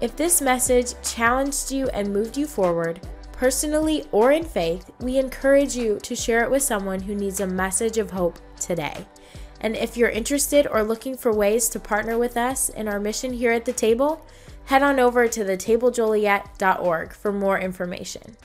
If 0.02 0.18
this 0.18 0.41
message 0.41 0.95
challenged 1.02 1.72
you 1.72 1.88
and 1.93 2.12
moved 2.12 2.36
you 2.36 2.45
forward, 2.45 3.08
personally 3.32 4.06
or 4.12 4.34
in 4.34 4.43
faith, 4.43 4.91
we 5.00 5.18
encourage 5.18 5.78
you 5.78 5.97
to 6.04 6.14
share 6.14 6.43
it 6.43 6.52
with 6.52 6.62
someone 6.62 7.00
who 7.00 7.16
needs 7.16 7.39
a 7.39 7.47
message 7.47 7.97
of 7.97 8.12
hope 8.12 8.38
today. 8.60 9.06
And 9.62 9.76
if 9.76 9.97
you're 9.97 10.10
interested 10.10 10.68
or 10.68 10.84
looking 10.84 11.18
for 11.18 11.34
ways 11.34 11.70
to 11.70 11.80
partner 11.80 12.18
with 12.18 12.38
us 12.38 12.70
in 12.70 12.88
our 12.88 12.99
mission 12.99 13.34
here 13.34 13.51
at 13.51 13.66
the 13.66 13.74
table, 13.74 14.26
head 14.66 14.84
on 14.84 14.99
over 14.99 15.28
to 15.28 15.43
thetablejoliet.org 15.43 17.14
for 17.14 17.32
more 17.32 17.60
information. 17.60 18.38